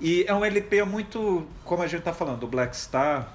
E 0.00 0.24
é 0.28 0.34
um 0.34 0.44
LP 0.44 0.84
muito, 0.84 1.46
como 1.64 1.82
a 1.82 1.86
gente 1.86 2.02
tá 2.02 2.12
falando, 2.12 2.44
o 2.44 2.46
Black 2.46 2.76
Star, 2.76 3.28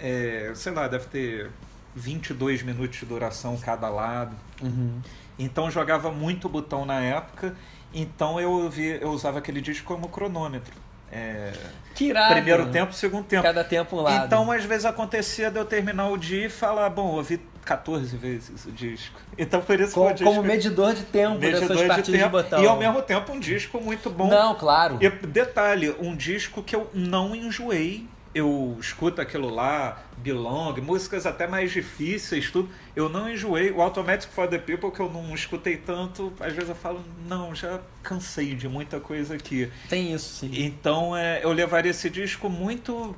é, 0.00 0.50
sei 0.54 0.72
lá, 0.72 0.88
deve 0.88 1.06
ter 1.06 1.50
22 1.94 2.62
minutos 2.62 2.98
de 2.98 3.06
duração 3.06 3.56
cada 3.56 3.88
lado. 3.88 4.34
Uhum. 4.60 5.00
Então 5.38 5.70
jogava 5.70 6.10
muito 6.10 6.48
botão 6.48 6.84
na 6.84 7.00
época, 7.00 7.54
então 7.94 8.40
eu, 8.40 8.68
vi, 8.68 8.98
eu 9.00 9.10
usava 9.10 9.38
aquele 9.38 9.60
disco 9.60 9.86
como 9.86 10.08
cronômetro. 10.08 10.74
É, 11.12 11.52
Que 11.94 12.06
irado. 12.06 12.34
primeiro 12.34 12.70
tempo, 12.70 12.92
segundo 12.92 13.24
tempo. 13.24 13.42
Cada 13.42 13.64
tempo 13.64 13.96
um 13.96 14.00
lado. 14.00 14.26
Então, 14.26 14.50
às 14.50 14.64
vezes 14.64 14.84
acontecia 14.84 15.50
de 15.50 15.58
eu 15.58 15.64
terminar 15.64 16.08
o 16.08 16.16
dia 16.16 16.46
e 16.46 16.48
falar, 16.48 16.88
bom, 16.88 17.16
ouvi 17.16 17.40
14 17.70 18.16
vezes 18.16 18.66
o 18.66 18.72
disco. 18.72 19.20
Então, 19.38 19.60
por 19.60 19.78
isso 19.78 19.94
como, 19.94 20.06
que 20.08 20.12
o 20.12 20.16
disco 20.16 20.34
como 20.34 20.42
medidor 20.42 20.92
de 20.92 21.04
tempo 21.04 21.38
medidor 21.38 21.60
dessas 21.60 21.78
de 21.78 21.86
partidas 21.86 22.06
de, 22.06 22.18
tempo, 22.18 22.30
botão. 22.30 22.60
E 22.60 22.66
ao 22.66 22.76
mesmo 22.76 23.00
tempo 23.00 23.32
um 23.32 23.38
disco 23.38 23.80
muito 23.80 24.10
bom. 24.10 24.28
Não, 24.28 24.56
claro. 24.56 24.98
E 25.00 25.08
detalhe, 25.08 25.94
um 26.00 26.16
disco 26.16 26.64
que 26.64 26.74
eu 26.74 26.90
não 26.92 27.32
enjoei. 27.32 28.08
Eu 28.32 28.76
escuto 28.80 29.20
aquilo 29.20 29.48
lá, 29.52 30.04
Belong, 30.16 30.80
músicas 30.80 31.26
até 31.26 31.48
mais 31.48 31.72
difíceis, 31.72 32.48
tudo. 32.48 32.68
Eu 32.94 33.08
não 33.08 33.28
enjoei. 33.28 33.72
O 33.72 33.80
Automatic 33.80 34.30
for 34.30 34.46
the 34.48 34.58
People, 34.58 34.90
que 34.90 35.00
eu 35.00 35.10
não 35.10 35.34
escutei 35.34 35.76
tanto, 35.76 36.32
às 36.38 36.52
vezes 36.52 36.68
eu 36.68 36.76
falo, 36.76 37.04
não, 37.28 37.54
já 37.54 37.80
cansei 38.02 38.54
de 38.54 38.68
muita 38.68 39.00
coisa 39.00 39.34
aqui. 39.34 39.70
Tem 39.88 40.12
isso, 40.12 40.40
sim. 40.40 40.50
Então 40.54 41.16
é, 41.16 41.40
eu 41.42 41.52
levaria 41.52 41.90
esse 41.90 42.08
disco 42.08 42.48
muito 42.48 43.16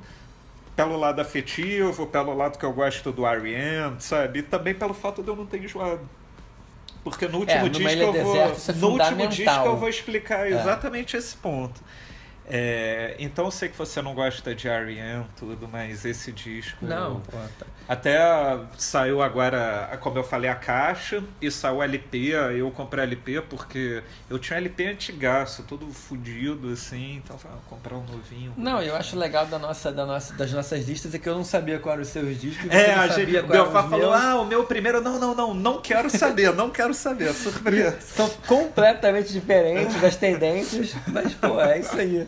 pelo 0.75 0.97
lado 0.97 1.21
afetivo, 1.21 2.07
pelo 2.07 2.33
lado 2.35 2.57
que 2.57 2.65
eu 2.65 2.73
gosto 2.73 3.11
do 3.11 3.25
R.E.M., 3.25 3.95
sabe? 3.99 4.39
E 4.39 4.43
também 4.43 4.73
pelo 4.73 4.93
fato 4.93 5.21
de 5.21 5.27
eu 5.29 5.35
não 5.35 5.45
ter 5.45 5.63
enjoado. 5.63 6.01
Porque 7.03 7.27
no 7.27 7.39
último 7.39 7.65
É, 7.65 7.69
disco 7.69 7.89
eu 8.01 8.13
vou. 8.13 8.33
Deserta, 8.33 8.57
isso 8.57 8.71
é 8.71 8.73
no 8.75 8.87
último 8.89 9.27
disco 9.27 9.65
eu 9.65 9.77
vou 9.77 9.89
explicar 9.89 10.47
É. 10.47 10.51
exatamente 10.51 11.17
esse 11.17 11.35
ponto. 11.35 11.81
É, 12.45 13.15
então 13.19 13.45
eu 13.45 13.51
sei 13.51 13.69
que 13.69 13.77
você 13.77 14.01
não 14.01 14.13
gosta 14.13 14.53
de 14.53 14.67
R.E.M. 14.67 15.25
tudo, 15.37 15.67
mas 15.71 16.05
esse 16.05 16.31
disco. 16.31 16.85
Não, 16.85 17.21
tá. 17.21 17.47
Até 17.87 18.19
saiu 18.77 19.21
agora, 19.21 19.97
como 20.01 20.17
eu 20.17 20.23
falei, 20.23 20.49
a 20.49 20.55
caixa 20.55 21.23
e 21.41 21.49
saiu 21.51 21.77
o 21.77 21.83
LP. 21.83 22.33
Eu 22.57 22.71
comprei 22.71 23.03
LP 23.03 23.41
porque 23.41 24.03
eu 24.29 24.39
tinha 24.39 24.57
LP 24.57 24.87
antigaço, 24.87 25.63
todo 25.63 25.87
fudido 25.87 26.71
assim. 26.71 27.21
Então 27.23 27.35
eu 27.35 27.39
falei, 27.39 27.57
ah, 27.57 27.69
comprar 27.69 27.95
um 27.95 28.03
novinho. 28.05 28.53
Não, 28.57 28.81
eu 28.81 28.95
acho 28.95 29.17
legal 29.17 29.45
da 29.45 29.59
nossa, 29.59 29.91
da 29.91 30.05
nossa, 30.05 30.33
das 30.33 30.51
nossas 30.51 30.87
listas 30.87 31.13
é 31.13 31.19
que 31.19 31.27
eu 31.27 31.35
não 31.35 31.43
sabia 31.43 31.79
quais 31.79 31.93
eram 31.93 32.01
os 32.03 32.09
seus 32.09 32.41
discos. 32.41 32.69
É, 32.69 32.93
a 32.93 33.09
sabia 33.09 33.41
gente, 33.41 33.51
Belfá 33.51 33.83
os 33.83 33.89
falou, 33.89 34.11
meus. 34.11 34.23
ah, 34.23 34.41
o 34.41 34.45
meu 34.45 34.63
primeiro, 34.65 35.01
não, 35.01 35.19
não, 35.19 35.35
não, 35.35 35.53
não 35.53 35.81
quero 35.81 36.09
saber, 36.09 36.53
não 36.53 36.69
quero 36.69 36.93
saber, 36.93 37.33
surpresa. 37.33 37.99
São 38.01 38.29
completamente 38.47 39.31
diferentes 39.31 39.99
das 39.99 40.15
tendências, 40.15 40.95
mas, 41.07 41.33
pô, 41.33 41.59
é 41.61 41.79
isso 41.79 41.95
aí. 41.95 42.27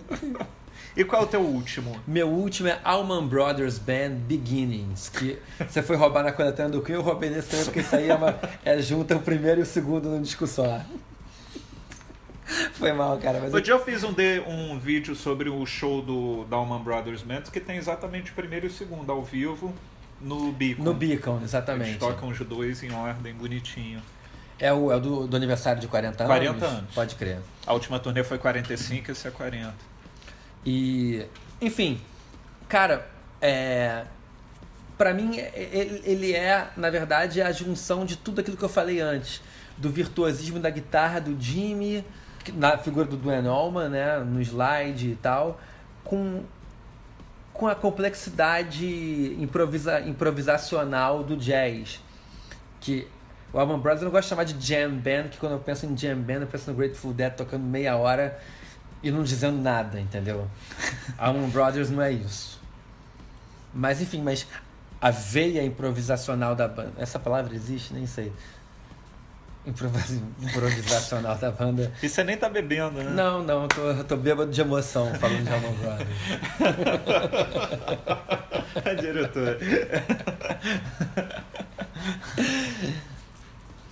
E 0.95 1.03
qual 1.03 1.23
é 1.23 1.25
o 1.25 1.27
teu 1.27 1.41
último? 1.41 1.99
Meu 2.07 2.29
último 2.29 2.69
é 2.69 2.79
Allman 2.81 3.27
Brothers 3.27 3.77
Band 3.77 4.11
Beginnings, 4.27 5.09
que 5.09 5.37
você 5.67 5.81
foi 5.83 5.97
roubar 5.97 6.23
na 6.23 6.31
coletânea 6.31 6.71
do 6.71 6.81
Queen, 6.81 6.95
eu 6.95 7.01
roubei 7.01 7.29
nesse 7.29 7.49
também, 7.49 7.65
porque 7.65 7.81
isso 7.81 7.95
aí 7.95 8.09
é, 8.09 8.15
uma, 8.15 8.39
é 8.63 8.81
junta 8.81 9.15
o 9.15 9.19
primeiro 9.19 9.59
e 9.59 9.63
o 9.63 9.65
segundo 9.65 10.09
num 10.09 10.21
disco 10.21 10.47
só. 10.47 10.81
Foi 12.73 12.93
mal, 12.93 13.17
cara, 13.17 13.39
mas 13.39 13.53
Outro 13.53 13.61
dia 13.61 13.73
eu 13.73 13.83
fiz 13.83 14.03
um, 14.03 14.13
de, 14.13 14.39
um 14.47 14.79
vídeo 14.79 15.15
sobre 15.15 15.49
o 15.49 15.65
show 15.65 16.01
do 16.01 16.45
Dalman 16.45 16.81
Brothers 16.81 17.23
Band, 17.23 17.41
que 17.51 17.59
tem 17.59 17.75
exatamente 17.77 18.31
o 18.31 18.33
primeiro 18.35 18.65
e 18.65 18.69
o 18.69 18.71
segundo 18.71 19.11
ao 19.11 19.21
vivo 19.21 19.73
no 20.21 20.51
Beacon. 20.51 20.83
no 20.83 20.93
Beacon, 20.93 21.37
Eles 21.37 21.49
exatamente. 21.49 21.97
tocam 21.97 22.29
os 22.29 22.39
dois 22.39 22.83
em 22.83 22.93
ordem, 22.93 23.33
bonitinho. 23.33 24.01
É 24.57 24.71
o, 24.71 24.91
é 24.91 24.99
do, 24.99 25.27
do 25.27 25.35
aniversário 25.35 25.81
de 25.81 25.87
40 25.87 26.23
anos? 26.23 26.37
40 26.37 26.65
anos. 26.65 26.93
Pode 26.93 27.15
crer. 27.15 27.39
A 27.67 27.73
última 27.73 27.99
turnê 27.99 28.23
foi 28.23 28.37
45, 28.37 29.11
esse 29.11 29.27
é 29.27 29.31
40. 29.31 29.73
E, 30.65 31.25
enfim, 31.61 32.01
cara, 32.67 33.07
é, 33.41 34.05
para 34.97 35.13
mim 35.13 35.37
é- 35.37 35.51
ele, 35.71 36.01
ele 36.05 36.33
é, 36.33 36.69
na 36.75 36.89
verdade, 36.89 37.41
a 37.41 37.51
junção 37.51 38.05
de 38.05 38.17
tudo 38.17 38.41
aquilo 38.41 38.57
que 38.57 38.63
eu 38.63 38.69
falei 38.69 38.99
antes, 38.99 39.41
do 39.77 39.89
virtuosismo 39.89 40.59
da 40.59 40.69
guitarra 40.69 41.19
do 41.19 41.39
Jimmy, 41.39 42.03
na 42.53 42.77
figura 42.77 43.05
do 43.05 43.17
Duane 43.17 43.47
Allman, 43.47 43.89
né, 43.89 44.19
no 44.19 44.41
slide 44.41 45.11
e 45.11 45.15
tal, 45.15 45.59
com 46.03 46.43
com 47.53 47.67
a 47.69 47.73
complexidade 47.75 49.33
improvisa, 49.39 50.01
improvisacional 50.01 51.23
do 51.23 51.37
jazz, 51.37 52.01
que 52.81 53.07
o 53.53 53.57
Allman 53.57 53.79
Brothers 53.79 54.01
eu 54.01 54.05
não 54.07 54.11
gosto 54.11 54.23
de 54.25 54.29
chamar 54.29 54.43
de 54.43 54.67
jam 54.67 54.91
band, 54.91 55.29
que 55.29 55.37
quando 55.37 55.53
eu 55.53 55.59
penso 55.59 55.85
em 55.85 55.97
jam 55.97 56.17
band 56.17 56.41
eu 56.41 56.47
penso 56.47 56.69
no 56.69 56.75
Grateful 56.75 57.13
Dead 57.13 57.33
tocando 57.33 57.63
meia 57.63 57.95
hora 57.95 58.37
e 59.07 59.11
não 59.11 59.23
dizendo 59.23 59.61
nada, 59.61 59.99
entendeu? 59.99 60.47
Allman 61.17 61.49
Brothers 61.49 61.89
não 61.89 62.01
é 62.01 62.11
isso. 62.11 62.59
Mas 63.73 64.01
enfim, 64.01 64.21
mas 64.21 64.47
a 65.01 65.11
veia 65.11 65.63
improvisacional 65.63 66.55
da 66.55 66.67
banda, 66.67 66.93
essa 66.97 67.19
palavra 67.19 67.53
existe? 67.53 67.93
Nem 67.93 68.07
sei. 68.07 68.31
Improvisa- 69.65 70.21
Improvisacional 70.41 71.35
da 71.37 71.51
banda. 71.51 71.91
E 72.01 72.07
você 72.09 72.23
nem 72.23 72.37
tá 72.37 72.47
bebendo, 72.49 73.01
né? 73.03 73.09
Não, 73.11 73.43
não, 73.43 73.63
eu 73.63 73.67
tô, 73.67 73.81
eu 73.81 74.03
tô 74.03 74.15
bêbado 74.15 74.51
de 74.51 74.61
emoção 74.61 75.13
falando 75.15 75.43
de 75.43 75.49
Allman 75.53 75.73
Brothers. 75.73 76.09
A 78.85 78.93
diretora. 78.93 79.57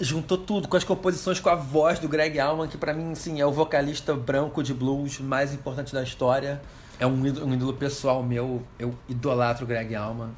Juntou 0.04 0.38
tudo 0.38 0.68
com 0.68 0.76
as 0.76 0.84
composições 0.84 1.40
com 1.40 1.50
a 1.50 1.56
voz 1.56 2.00
do 2.00 2.10
Greg 2.10 2.40
Allman, 2.40 2.68
que 2.68 2.78
pra 2.78 2.94
mim 2.94 3.16
sim 3.16 3.40
é 3.40 3.46
o 3.46 3.52
vocalista 3.52 4.14
branco 4.14 4.62
de 4.62 4.74
blues 4.74 5.20
mais 5.20 5.54
importante 5.54 5.94
da 5.94 6.04
história. 6.04 6.62
É 7.00 7.08
um 7.08 7.26
ídolo, 7.26 7.48
um 7.48 7.54
ídolo 7.54 7.74
pessoal 7.74 8.22
meu, 8.22 8.62
eu 8.78 8.94
idolatro 9.08 9.66
o 9.66 9.68
Greg 9.68 9.96
Allman. 9.96 10.30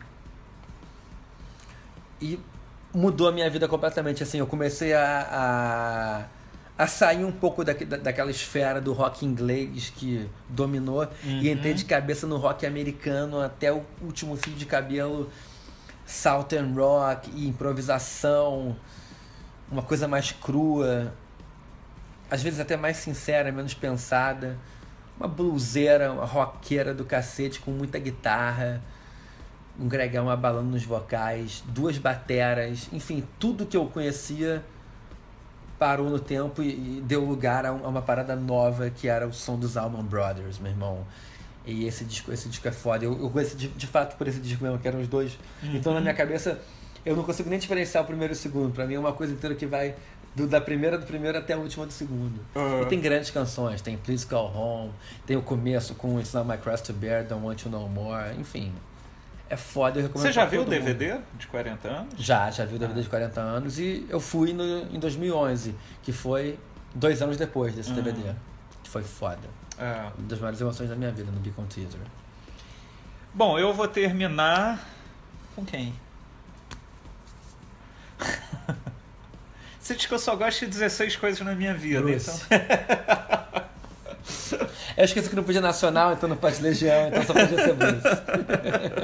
E 2.21 2.39
mudou 2.93 3.27
a 3.27 3.31
minha 3.31 3.49
vida 3.49 3.67
completamente. 3.67 4.23
Assim, 4.23 4.37
eu 4.39 4.47
comecei 4.47 4.93
a, 4.93 6.27
a, 6.77 6.83
a 6.83 6.87
sair 6.87 7.25
um 7.25 7.31
pouco 7.31 7.63
da, 7.63 7.73
da, 7.73 7.97
daquela 7.97 8.31
esfera 8.31 8.79
do 8.79 8.93
rock 8.93 9.25
inglês 9.25 9.91
que 9.95 10.29
dominou 10.47 11.07
e 11.23 11.49
entrei 11.49 11.73
de 11.73 11.85
cabeça 11.85 12.25
no 12.25 12.37
rock 12.37 12.65
americano 12.65 13.41
até 13.41 13.71
o 13.71 13.83
último 14.01 14.35
fio 14.37 14.53
de 14.53 14.65
cabelo, 14.65 15.29
Southern 16.05 16.73
rock 16.73 17.29
e 17.35 17.47
improvisação 17.47 18.75
uma 19.71 19.81
coisa 19.81 20.07
mais 20.07 20.31
crua, 20.31 21.13
às 22.29 22.41
vezes 22.41 22.59
até 22.59 22.75
mais 22.77 22.97
sincera, 22.97 23.51
menos 23.51 23.73
pensada, 23.73 24.57
uma 25.17 25.27
bluseira, 25.27 26.11
uma 26.11 26.25
roqueira 26.25 26.93
do 26.93 27.05
cacete 27.05 27.59
com 27.59 27.71
muita 27.71 27.97
guitarra, 27.99 28.81
um 29.79 29.87
gregão 29.87 30.29
abalando 30.29 30.69
nos 30.69 30.83
vocais, 30.83 31.63
duas 31.67 31.97
bateras, 31.97 32.87
enfim, 32.93 33.23
tudo 33.39 33.65
que 33.65 33.75
eu 33.75 33.85
conhecia 33.87 34.63
parou 35.77 36.09
no 36.09 36.19
tempo 36.19 36.61
e, 36.63 37.01
deu 37.05 37.23
lugar 37.25 37.65
a, 37.65 37.73
um- 37.73 37.85
uma 37.87 38.01
parada 38.01 38.35
nova 38.35 38.89
que 38.89 39.07
era 39.09 39.27
o 39.27 39.33
som 39.33 39.57
dos 39.59 39.75
Allman 39.75 40.03
Brothers, 40.03 40.57
meu 40.59 40.71
irmão. 40.71 41.05
E 41.65 41.85
esse 41.85 42.05
disco, 42.05 42.31
esse 42.31 42.47
disco 42.47 42.65
é 42.67 42.71
foda. 42.71 43.03
Eu, 43.03 43.19
eu 43.19 43.29
conheci 43.29 43.55
de, 43.57 43.67
de 43.67 43.87
fato 43.87 44.15
por 44.17 44.27
esse 44.27 44.39
disco 44.39 44.63
mesmo, 44.63 44.79
que 44.79 44.87
eram 44.87 45.01
os 45.01 45.07
dois. 45.07 45.37
Então 45.63 45.93
na 45.93 45.99
minha 45.99 46.13
cabeça 46.13 46.61
eu 47.05 47.15
não 47.15 47.23
consigo 47.23 47.49
nem 47.49 47.59
diferenciar 47.59 48.03
o 48.03 48.07
primeiro 48.07 48.33
e 48.33 48.35
o 48.35 48.37
segundo. 48.37 48.73
Pra 48.73 48.85
mim 48.85 48.95
é 48.95 48.99
uma 48.99 49.13
coisa 49.13 49.33
inteira 49.33 49.55
que 49.55 49.65
vai 49.65 49.95
do, 50.35 50.47
da 50.47 50.59
primeira 50.59 50.97
do 50.97 51.05
primeiro 51.05 51.37
até 51.37 51.53
a 51.53 51.57
última 51.57 51.85
do 51.85 51.93
segundo. 51.93 52.39
Ah. 52.55 52.81
E 52.81 52.85
tem 52.87 52.99
grandes 52.99 53.29
canções, 53.31 53.81
tem 53.81 53.95
Please 53.97 54.25
Call 54.25 54.53
Home, 54.55 54.91
tem 55.25 55.37
o 55.37 55.41
começo 55.41 55.95
com 55.95 56.19
It's 56.19 56.33
Not 56.33 56.47
My 56.49 56.57
Cross 56.57 56.81
to 56.81 56.93
Bear, 56.93 57.23
Don't 57.25 57.45
Want 57.45 57.61
You 57.63 57.71
No 57.71 57.87
More, 57.87 58.35
enfim. 58.39 58.73
É 59.47 59.55
foda, 59.55 59.99
eu 59.99 60.03
recomendo 60.03 60.25
Você 60.27 60.33
já 60.33 60.43
viu 60.45 60.61
o 60.61 60.65
todo 60.65 60.73
mundo. 60.73 60.83
DVD 60.83 61.19
de 61.37 61.45
40 61.47 61.87
anos? 61.87 62.13
Já, 62.17 62.49
já 62.49 62.65
vi 62.65 62.75
o 62.75 62.79
DVD 62.79 63.01
de 63.03 63.07
40 63.09 63.39
anos 63.39 63.77
e 63.77 64.03
eu 64.09 64.19
fui 64.19 64.51
no, 64.53 64.63
em 64.93 64.99
2011, 64.99 65.75
que 66.01 66.11
foi 66.11 66.57
dois 66.95 67.21
anos 67.21 67.37
depois 67.37 67.75
desse 67.75 67.89
Uhum. 67.91 67.95
DVD. 68.01 68.33
Que 68.83 68.89
foi 68.89 69.03
foda. 69.03 69.47
É. 69.77 70.09
Uma 70.17 70.27
das 70.27 70.39
maiores 70.39 70.59
emoções 70.59 70.89
da 70.89 70.95
minha 70.95 71.11
vida 71.11 71.31
no 71.31 71.39
Beacon 71.39 71.65
Theater. 71.65 71.99
Bom, 73.33 73.59
eu 73.59 73.73
vou 73.73 73.87
terminar 73.87 74.79
com 75.55 75.63
quem? 75.63 75.93
Você 79.85 79.93
diz 79.93 80.07
que 80.07 80.13
eu 80.15 80.17
só 80.17 80.35
gosto 80.35 80.61
de 80.61 80.65
16 80.71 81.15
coisas 81.17 81.39
na 81.41 81.53
minha 81.53 81.75
vida, 81.75 82.01
Bruce. 82.01 82.41
então. 82.47 83.65
Eu 84.97 85.05
esqueci 85.05 85.29
que 85.29 85.35
não 85.35 85.43
podia 85.43 85.61
nacional, 85.61 86.13
então 86.13 86.27
não 86.27 86.35
pode 86.35 86.59
Legião, 86.59 87.07
então 87.07 87.23
só 87.23 87.33
podia 87.33 87.63
ser 87.63 87.73
Bruce. 87.75 88.07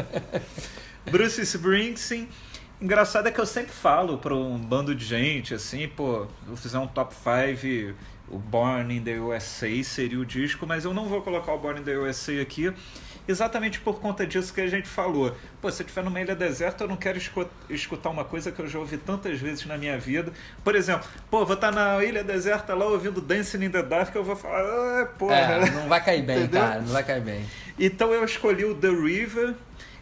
Bruce 1.06 1.40
Springsteen. 1.40 2.28
Engraçado 2.82 3.28
é 3.28 3.32
que 3.32 3.40
eu 3.40 3.46
sempre 3.46 3.72
falo 3.72 4.18
para 4.18 4.34
um 4.34 4.58
bando 4.58 4.96
de 4.96 5.06
gente, 5.06 5.54
assim, 5.54 5.88
pô, 5.88 6.26
vou 6.48 6.58
fizer 6.58 6.80
um 6.80 6.88
top 6.88 7.14
5, 7.14 7.96
o 8.28 8.40
Born 8.40 8.98
in 8.98 9.04
the 9.04 9.20
USA 9.20 9.84
seria 9.84 10.18
o 10.18 10.26
disco, 10.26 10.66
mas 10.66 10.84
eu 10.84 10.96
não 10.96 11.06
vou 11.06 11.22
colocar 11.22 11.54
o 11.54 11.60
Born 11.60 11.82
in 11.82 11.84
the 11.84 11.96
USA 11.96 12.42
aqui, 12.42 12.74
exatamente 13.28 13.80
por 13.80 14.00
conta 14.00 14.26
disso 14.26 14.54
que 14.54 14.62
a 14.62 14.68
gente 14.68 14.88
falou. 14.88 15.36
Pô, 15.62 15.72
se 15.72 15.82
eu 15.82 15.86
estiver 15.86 16.04
numa 16.04 16.20
ilha 16.20 16.36
deserta, 16.36 16.84
eu 16.84 16.88
não 16.88 16.98
quero 16.98 17.18
escu- 17.18 17.48
escutar 17.70 18.10
uma 18.10 18.24
coisa 18.26 18.52
que 18.52 18.60
eu 18.60 18.68
já 18.68 18.80
ouvi 18.80 18.98
tantas 18.98 19.40
vezes 19.40 19.66
na 19.66 19.78
minha 19.78 19.98
vida. 19.98 20.32
Por 20.64 20.76
exemplo, 20.76 21.08
pô, 21.30 21.46
vou 21.46 21.56
estar 21.56 21.72
na 21.72 22.04
ilha 22.04 22.24
deserta 22.24 22.74
lá 22.74 22.86
ouvindo 22.86 23.22
Dancing 23.22 23.64
in 23.66 23.70
the 23.70 23.84
Dark, 23.84 24.14
eu 24.16 24.24
vou 24.24 24.36
falar, 24.36 24.62
ah, 24.62 25.06
porra. 25.18 25.36
É, 25.36 25.70
não 25.72 25.88
vai 25.88 26.04
cair 26.04 26.24
bem, 26.24 26.48
cara, 26.50 26.82
não 26.82 26.88
vai 26.94 27.04
cair 27.04 27.22
bem. 27.22 27.46
Então 27.80 28.14
eu 28.14 28.24
escolhi 28.24 28.66
o 28.66 28.76
The 28.76 28.90
River. 28.90 29.54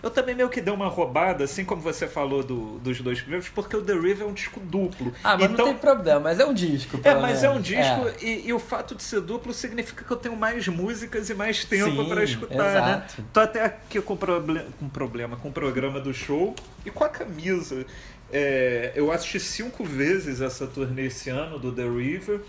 Eu 0.01 0.09
também 0.09 0.33
meio 0.33 0.47
que 0.47 0.62
dei 0.62 0.73
uma 0.73 0.88
roubada, 0.88 1.43
assim 1.43 1.65
como 1.65 1.81
você 1.81 2.07
falou 2.07 2.41
do- 2.41 2.79
dos 2.79 3.01
dois 3.01 3.19
primeiros, 3.19 3.49
porque 3.49 3.75
o 3.75 3.81
The 3.81 3.93
River 3.93 4.21
é 4.21 4.25
um 4.25 4.33
disco 4.33 4.59
duplo. 4.62 5.13
Ah, 5.23 5.35
mas 5.38 5.51
então, 5.51 5.65
não 5.65 5.73
tem 5.73 5.81
problema, 5.81 6.19
mas 6.21 6.39
é 6.39 6.45
um 6.45 6.53
disco. 6.53 6.99
é, 7.03 7.15
mas 7.15 7.43
é 7.43 7.49
um 7.49 7.53
menos. 7.53 7.67
disco 7.67 8.07
É. 8.07 8.15
E, 8.25 8.47
e 8.47 8.53
o 8.53 8.59
fato 8.59 8.95
de 8.95 9.03
ser 9.03 9.19
duplo 9.19 9.53
significa 9.53 10.05
que 10.05 10.12
eu 10.12 10.15
tenho 10.17 10.38
mais 10.38 10.67
músicas 10.69 11.29
e 11.29 11.33
mais 11.33 11.65
tempo 11.65 12.05
para 12.05 12.23
escutar, 12.23 12.55
né? 12.57 12.79
exato. 12.79 13.25
Tô 13.33 13.39
até 13.41 13.65
aqui 13.65 13.99
com, 14.01 14.15
proble 14.15 14.62
com 14.79 14.88
problema 14.88 15.35
com 15.35 15.49
o 15.49 15.51
programa 15.51 15.99
do 15.99 16.13
show 16.13 16.55
e 16.85 16.89
com 16.89 17.03
a 17.03 17.09
camisa. 17.09 17.85
É, 18.31 18.93
eu 18.95 19.12
assisti 19.12 19.39
cinco 19.39 19.83
vezes 19.83 20.39
essa 20.39 20.65
turnê 20.67 21.07
esse 21.07 21.29
ano 21.29 21.59
do 21.59 21.71
The 21.73 21.83
River 21.83 22.41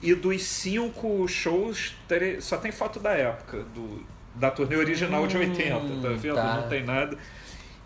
e 0.00 0.14
dos 0.14 0.42
cinco 0.42 1.26
shows 1.26 1.96
só 2.40 2.58
tem 2.58 2.70
foto 2.70 3.00
da 3.00 3.12
época, 3.12 3.64
do, 3.74 4.04
da 4.34 4.50
turnê 4.50 4.76
original 4.76 5.26
de 5.26 5.36
Hum, 5.36 5.40
80, 5.40 5.74
tá 6.02 6.08
vendo? 6.16 6.34
tá. 6.34 6.54
Não 6.62 6.68
tem 6.68 6.84
nada. 6.84 7.16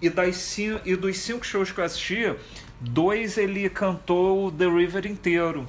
E, 0.01 0.09
das 0.11 0.37
cinco, 0.37 0.81
e 0.85 0.95
dos 0.95 1.19
cinco 1.19 1.45
shows 1.45 1.73
que 1.73 1.79
eu 1.81 1.85
assisti, 1.85 2.35
dois 2.81 3.39
ele 3.39 3.69
cantou 3.71 4.51
The 4.53 4.67
River 4.67 5.07
inteiro. 5.07 5.67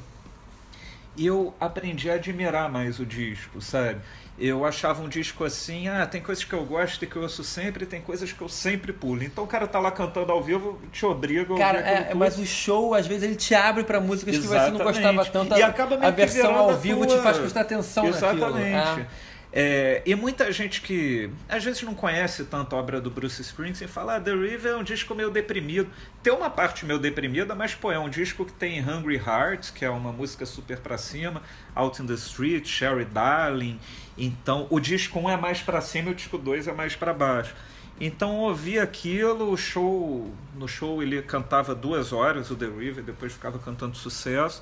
E 1.16 1.26
eu 1.26 1.54
aprendi 1.60 2.10
a 2.12 2.14
admirar 2.16 2.70
mais 2.72 3.00
o 3.00 3.06
disco, 3.06 3.60
sabe? 3.60 4.00
Eu 4.38 4.64
achava 4.66 5.02
um 5.02 5.10
disco 5.10 5.44
assim, 5.44 5.88
ah, 5.88 6.06
tem 6.06 6.22
coisas 6.22 6.44
que 6.44 6.54
eu 6.54 6.64
gosto 6.64 7.02
e 7.04 7.08
que 7.08 7.16
eu 7.16 7.24
ouço 7.24 7.44
sempre, 7.44 7.88
tem 7.88 8.00
coisas 8.00 8.32
que 8.32 8.40
eu 8.40 8.48
sempre 8.48 8.94
pulo. 8.94 9.24
Então 9.24 9.44
o 9.44 9.48
cara 9.48 9.66
tá 9.66 9.80
lá 9.80 9.90
cantando 9.90 10.32
ao 10.32 10.44
vivo, 10.44 10.80
te 10.92 11.04
obriga 11.08 11.48
a 11.48 11.52
ouvir 11.54 11.60
Cara, 11.64 11.80
é, 11.80 12.14
mas 12.14 12.38
o 12.38 12.46
show, 12.46 12.94
às 12.94 13.08
vezes, 13.08 13.24
ele 13.24 13.36
te 13.36 13.56
abre 13.56 13.84
pra 13.84 14.00
músicas 14.00 14.38
que 14.38 14.46
você 14.46 14.70
não 14.70 14.78
gostava 14.78 15.22
Exatamente. 15.22 15.32
tanto. 15.32 15.58
E 15.58 15.64
acaba 15.64 15.98
meio 15.98 16.08
a 16.08 16.12
versão 16.12 16.56
ao 16.56 16.78
vivo 16.78 17.08
tua- 17.08 17.18
te 17.18 17.24
faz 17.24 17.38
prestar 17.40 17.62
atenção 17.62 18.06
Exatamente. 18.06 18.72
naquilo. 18.76 19.08
É, 19.52 20.02
e 20.06 20.14
muita 20.14 20.52
gente 20.52 20.82
que 20.82 21.30
às 21.48 21.64
vezes 21.64 21.82
não 21.82 21.96
conhece 21.96 22.44
tanto 22.46 22.76
a 22.76 22.80
obra 22.80 23.00
do 23.00 23.10
Bruce 23.10 23.42
Springsteen 23.42 23.88
fala: 23.88 24.18
ah, 24.18 24.22
The 24.22 24.34
River 24.34 24.74
é 24.74 24.76
um 24.76 24.84
disco 24.84 25.16
meio 25.16 25.30
deprimido. 25.30 25.90
Tem 26.22 26.34
uma 26.34 26.50
parte 26.50 26.86
meio 26.86 27.00
deprimida, 27.00 27.56
mas 27.56 27.74
pô, 27.74 27.92
é 27.92 27.98
um 27.98 28.10
disco 28.10 28.46
que 28.46 28.52
tem 28.52 28.82
Hungry 28.82 29.16
Heart, 29.16 29.72
que 29.72 29.86
é 29.86 29.90
uma 29.90 30.12
música 30.12 30.46
super 30.46 30.80
pra 30.80 30.98
cima, 30.98 31.42
Out 31.74 32.02
in 32.02 32.08
the 32.08 32.14
Street, 32.16 32.68
Sherry 32.68 33.06
Darling. 33.06 33.80
Então 34.18 34.68
o 34.70 34.80
disco 34.80 35.20
1 35.20 35.30
é 35.30 35.38
mais 35.38 35.62
pra 35.62 35.80
cima 35.80 36.10
e 36.10 36.12
o 36.12 36.16
disco 36.16 36.38
2 36.38 36.68
é 36.68 36.74
mais 36.74 36.96
pra 36.96 37.14
baixo. 37.14 37.56
Então 38.00 38.30
eu 38.30 38.42
ouvi 38.50 38.78
aquilo, 38.78 39.52
o 39.52 39.58
show. 39.58 40.32
No 40.56 40.68
show 40.68 41.02
ele 41.02 41.22
cantava 41.22 41.74
duas 41.74 42.12
horas, 42.12 42.52
o 42.52 42.56
The 42.56 42.68
River, 42.68 43.04
depois 43.04 43.34
ficava 43.34 43.58
cantando 43.58 43.96
sucesso. 43.96 44.62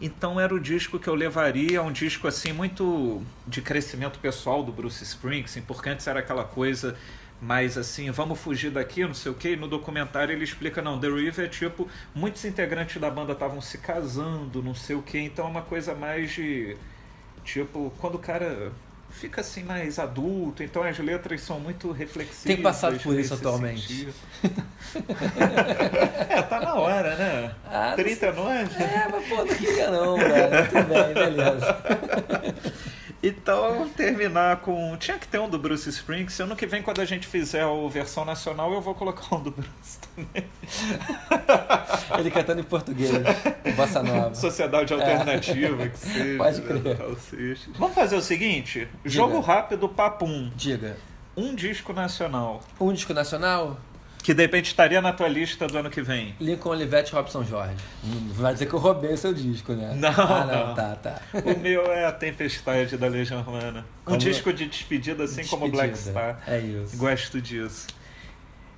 Então 0.00 0.40
era 0.40 0.52
o 0.52 0.60
disco 0.60 0.98
que 0.98 1.08
eu 1.08 1.14
levaria, 1.14 1.82
um 1.82 1.92
disco 1.92 2.26
assim 2.26 2.52
muito 2.52 3.22
de 3.46 3.62
crescimento 3.62 4.18
pessoal 4.18 4.62
do 4.62 4.72
Bruce 4.72 5.02
Springsteen, 5.04 5.64
porque 5.64 5.88
antes 5.88 6.06
era 6.06 6.20
aquela 6.20 6.44
coisa 6.44 6.96
mais 7.40 7.76
assim, 7.76 8.10
vamos 8.10 8.40
fugir 8.40 8.70
daqui, 8.70 9.04
não 9.04 9.14
sei 9.14 9.30
o 9.30 9.34
que, 9.34 9.50
e 9.50 9.56
no 9.56 9.68
documentário 9.68 10.32
ele 10.32 10.44
explica, 10.44 10.80
não, 10.80 10.98
The 10.98 11.08
River 11.08 11.44
é 11.44 11.48
tipo, 11.48 11.88
muitos 12.14 12.44
integrantes 12.44 13.00
da 13.00 13.10
banda 13.10 13.32
estavam 13.32 13.60
se 13.60 13.78
casando, 13.78 14.62
não 14.62 14.74
sei 14.74 14.96
o 14.96 15.02
que, 15.02 15.18
então 15.18 15.46
é 15.46 15.48
uma 15.48 15.62
coisa 15.62 15.94
mais 15.94 16.32
de, 16.32 16.76
tipo, 17.44 17.92
quando 17.98 18.16
o 18.16 18.18
cara 18.18 18.72
fica 19.14 19.40
assim 19.40 19.62
mais 19.62 19.98
adulto, 19.98 20.62
então 20.62 20.82
as 20.82 20.98
letras 20.98 21.40
são 21.40 21.58
muito 21.60 21.90
reflexivas. 21.92 22.42
Tem 22.42 22.60
passado 22.60 22.98
por 23.00 23.18
isso 23.18 23.34
atualmente. 23.34 24.08
é, 26.28 26.42
tá 26.42 26.60
na 26.60 26.74
hora, 26.74 27.16
né? 27.16 27.54
Ah, 27.64 27.90
não 27.90 27.96
39? 27.96 28.82
É, 28.82 29.08
mas 29.10 29.28
pô, 29.28 29.36
não 29.36 29.46
queria 29.46 29.90
não, 29.90 30.16
velho. 30.16 30.68
Tudo 30.68 30.88
bem, 30.88 31.14
beleza. 31.14 31.76
Então, 33.26 33.88
terminar 33.96 34.58
com. 34.58 34.96
Tinha 34.98 35.18
que 35.18 35.26
ter 35.26 35.38
um 35.38 35.48
do 35.48 35.58
Bruce 35.58 35.88
Springsteen. 35.88 36.46
Ano 36.46 36.54
que 36.54 36.66
vem, 36.66 36.82
quando 36.82 37.00
a 37.00 37.06
gente 37.06 37.26
fizer 37.26 37.62
a 37.62 37.88
versão 37.88 38.22
nacional, 38.24 38.70
eu 38.72 38.82
vou 38.82 38.94
colocar 38.94 39.34
um 39.34 39.42
do 39.42 39.50
Bruce 39.50 39.98
também. 40.14 40.44
Ele 42.18 42.30
cantando 42.30 42.60
em 42.60 42.64
português. 42.64 43.10
Bossa 43.74 44.02
Nova. 44.02 44.34
Sociedade 44.34 44.92
alternativa, 44.92 45.88
que 45.88 45.98
seja. 45.98 46.34
É. 46.34 46.36
Pode 46.38 46.60
crer. 46.60 46.98
Vamos 47.78 47.94
fazer 47.94 48.16
o 48.16 48.22
seguinte: 48.22 48.86
jogo 49.04 49.40
rápido, 49.40 49.88
papum. 49.88 50.50
Diga. 50.54 50.98
Um 51.34 51.54
disco 51.54 51.92
nacional. 51.92 52.60
Um 52.78 52.92
disco 52.92 53.14
nacional, 53.14 53.78
Que 54.24 54.32
de 54.32 54.40
repente 54.40 54.68
estaria 54.68 55.02
na 55.02 55.12
tua 55.12 55.28
lista 55.28 55.66
do 55.66 55.76
ano 55.76 55.90
que 55.90 56.00
vem. 56.00 56.34
Lincoln 56.40 56.70
Olivetti 56.70 57.12
Robson 57.12 57.44
Jorge. 57.44 57.76
Vai 58.32 58.54
dizer 58.54 58.64
que 58.64 58.72
eu 58.72 58.78
roubei 58.78 59.12
o 59.12 59.18
seu 59.18 59.34
disco, 59.34 59.74
né? 59.74 59.92
Não, 59.94 60.08
ah, 60.08 60.46
não, 60.50 60.66
não. 60.68 60.74
tá, 60.74 60.96
tá. 60.96 61.20
O 61.44 61.58
meu 61.60 61.84
é 61.92 62.06
a 62.06 62.10
Tempestade 62.12 62.96
da 62.96 63.06
Legião 63.06 63.40
Urbana. 63.40 63.80
Um 64.00 64.04
Como- 64.06 64.16
disco 64.18 64.50
de 64.50 64.66
despedida, 64.66 65.24
assim 65.24 65.44
como 65.44 65.68
Black 65.68 65.92
Despedida. 65.92 66.20
Star. 66.20 66.42
É 66.48 66.58
isso. 66.58 66.96
Gosto 66.96 67.38
disso. 67.38 67.86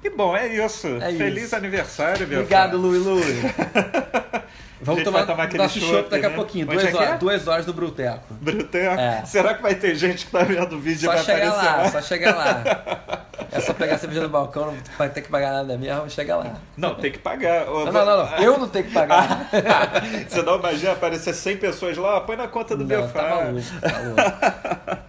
E 0.03 0.11
bom, 0.11 0.37
é 0.37 0.49
isso. 0.49 0.89
É 1.01 1.13
Feliz 1.13 1.45
isso. 1.45 1.55
aniversário, 1.57 2.27
meu 2.27 2.41
Obrigado. 2.41 2.77
Lui 2.77 2.99
Lui. 2.99 3.23
Vamos 4.87 5.03
tomar, 5.03 5.19
vai 5.19 5.27
tomar 5.27 5.43
aquele 5.45 5.63
nosso 5.63 5.79
chopp, 5.81 5.93
chopp 5.93 6.11
daqui 6.11 6.27
a 6.27 6.29
né? 6.31 6.35
pouquinho. 6.35 6.67
Onde 6.67 6.77
Duas, 6.79 6.95
é 6.95 6.97
horas, 6.97 7.11
é? 7.11 7.17
duas 7.19 7.49
horas 7.49 7.67
do 7.67 7.73
Bruteco. 7.75 8.35
Bruteco. 8.35 9.01
É. 9.01 9.25
Será 9.27 9.55
que 9.55 9.63
vai 9.63 9.75
ter 9.75 9.95
gente 9.97 10.27
que 10.27 10.33
tá 10.33 10.43
vendo 10.45 10.77
o 10.77 10.81
vídeo 10.81 11.03
e 11.03 11.05
Só 11.05 11.13
vai 11.13 11.23
chegar 11.25 11.49
aparecer 11.49 11.67
lá, 11.67 11.77
lá? 11.83 11.91
só 11.91 12.01
chegar 12.03 12.35
lá. 12.37 13.23
É 13.53 13.61
só 13.61 13.73
pegar 13.75 13.95
a 13.95 13.99
cerveja 13.99 14.23
no 14.23 14.29
balcão, 14.29 14.67
não 14.67 14.77
vai 14.99 15.09
ter 15.09 15.21
que 15.23 15.29
pagar 15.29 15.53
nada 15.53 15.77
mesmo, 15.77 16.09
chega 16.11 16.37
lá. 16.37 16.55
Não, 16.77 16.95
tem 16.95 17.11
que 17.13 17.19
pagar. 17.19 17.67
Não, 17.67 17.85
não, 17.87 17.93
não, 17.93 18.17
não. 18.27 18.37
Eu 18.39 18.59
não 18.59 18.69
tenho 18.69 18.85
que 18.87 18.93
pagar. 18.93 19.49
Você 20.29 20.43
não 20.43 20.57
imagina 20.59 20.93
aparecer 20.93 21.35
100 21.35 21.57
pessoas 21.59 21.97
lá, 21.97 22.21
põe 22.21 22.37
na 22.37 22.49
conta 22.49 22.75
do 22.77 22.83
Não, 22.83 22.89
Belfar. 22.89 23.23
tá 23.25 23.45
maluco, 23.45 23.63
tá 23.81 23.99
louco. 23.99 25.07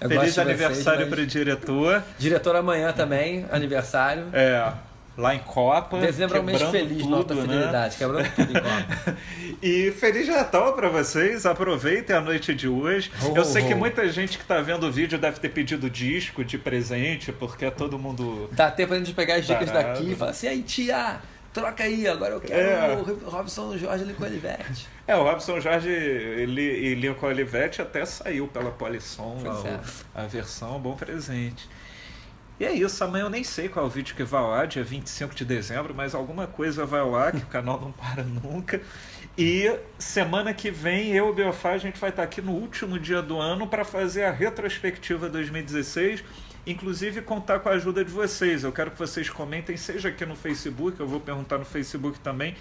Feliz 0.00 0.38
aniversário 0.38 1.00
vocês, 1.00 1.08
pro 1.08 1.18
mas- 1.22 1.32
diretor. 1.32 2.02
Diretor 2.18 2.56
amanhã 2.56 2.92
também, 2.92 3.44
aniversário. 3.50 4.26
É, 4.32 4.70
lá 5.18 5.34
em 5.34 5.40
Copa. 5.40 5.98
Dezembro 5.98 6.38
é 6.38 6.40
um 6.40 6.44
mês 6.44 6.62
feliz 6.62 6.98
tudo, 6.98 7.10
na 7.10 7.16
alta 7.18 7.34
né? 7.34 7.42
fidelidade, 7.42 7.96
quebrando 7.96 8.34
tudo 8.34 8.50
em 8.50 8.54
Copa. 8.62 9.16
E 9.60 9.90
Feliz 9.90 10.28
Natal 10.28 10.72
pra 10.74 10.88
vocês, 10.88 11.44
aproveitem 11.44 12.14
a 12.14 12.20
noite 12.20 12.54
de 12.54 12.68
hoje. 12.68 13.10
Ho, 13.22 13.36
Eu 13.36 13.44
sei 13.44 13.64
ho, 13.64 13.66
que 13.66 13.74
muita 13.74 14.08
gente 14.08 14.38
que 14.38 14.44
tá 14.44 14.60
vendo 14.60 14.86
o 14.86 14.92
vídeo 14.92 15.18
deve 15.18 15.40
ter 15.40 15.48
pedido 15.48 15.90
disco 15.90 16.44
de 16.44 16.56
presente, 16.56 17.32
porque 17.32 17.64
é 17.64 17.70
todo 17.70 17.98
mundo. 17.98 18.48
Dá 18.52 18.70
tempo 18.70 18.90
pra 18.90 18.98
gente 18.98 19.12
pegar 19.14 19.34
as 19.34 19.44
dicas 19.46 19.68
Tarado. 19.68 19.98
daqui 19.98 20.12
e 20.12 20.14
falar 20.14 20.30
assim, 20.30 20.46
aí 20.46 20.62
tia, 20.62 21.16
troca 21.52 21.82
aí, 21.82 22.06
agora 22.06 22.34
eu 22.34 22.40
quero 22.40 22.60
É. 22.60 22.94
o 23.26 23.28
Robson 23.28 23.76
Jorge 23.76 24.04
Lincoln 24.04 24.26
Olivetti. 24.26 24.86
É, 25.08 25.16
o 25.16 25.24
Robson 25.24 25.58
Jorge 25.58 25.88
e 25.90 26.94
Lincoln 26.94 27.26
Olivetti 27.26 27.82
até 27.82 28.04
saiu 28.04 28.46
pela 28.46 28.70
Polisson 28.70 29.38
Pois 29.42 29.64
é. 29.64 29.80
a 30.14 30.22
versão, 30.22 30.78
bom 30.78 30.94
presente. 30.94 31.68
E 32.60 32.64
é 32.64 32.72
isso, 32.72 33.04
amanhã 33.04 33.26
eu 33.26 33.30
nem 33.30 33.44
sei 33.44 33.68
qual 33.68 33.84
é 33.84 33.88
o 33.88 33.90
vídeo 33.90 34.16
que 34.16 34.24
vai 34.24 34.42
ar, 34.42 34.66
dia 34.66 34.82
25 34.82 35.32
de 35.32 35.44
dezembro, 35.44 35.94
mas 35.94 36.12
alguma 36.12 36.46
coisa 36.46 36.84
vai 36.84 37.00
ar, 37.00 37.30
que 37.30 37.38
o 37.38 37.46
canal 37.46 37.80
não 37.80 37.92
para 37.92 38.24
nunca. 38.24 38.80
E 39.36 39.72
semana 39.96 40.52
que 40.52 40.68
vem, 40.68 41.12
eu 41.12 41.28
e 41.28 41.30
o 41.30 41.32
Biofá, 41.32 41.70
a 41.70 41.78
gente 41.78 42.00
vai 42.00 42.10
estar 42.10 42.24
aqui 42.24 42.42
no 42.42 42.50
último 42.50 42.98
dia 42.98 43.22
do 43.22 43.38
ano 43.38 43.68
para 43.68 43.84
fazer 43.84 44.24
a 44.24 44.32
retrospectiva 44.32 45.28
2016, 45.28 46.24
inclusive 46.66 47.22
contar 47.22 47.60
com 47.60 47.68
a 47.68 47.72
ajuda 47.72 48.04
de 48.04 48.10
vocês. 48.10 48.64
Eu 48.64 48.72
quero 48.72 48.90
que 48.90 48.98
vocês 48.98 49.30
comentem, 49.30 49.76
seja 49.76 50.08
aqui 50.08 50.26
no 50.26 50.34
Facebook, 50.34 50.98
eu 50.98 51.06
vou 51.06 51.20
perguntar 51.20 51.58
no 51.58 51.64
Facebook 51.64 52.18
também, 52.18 52.56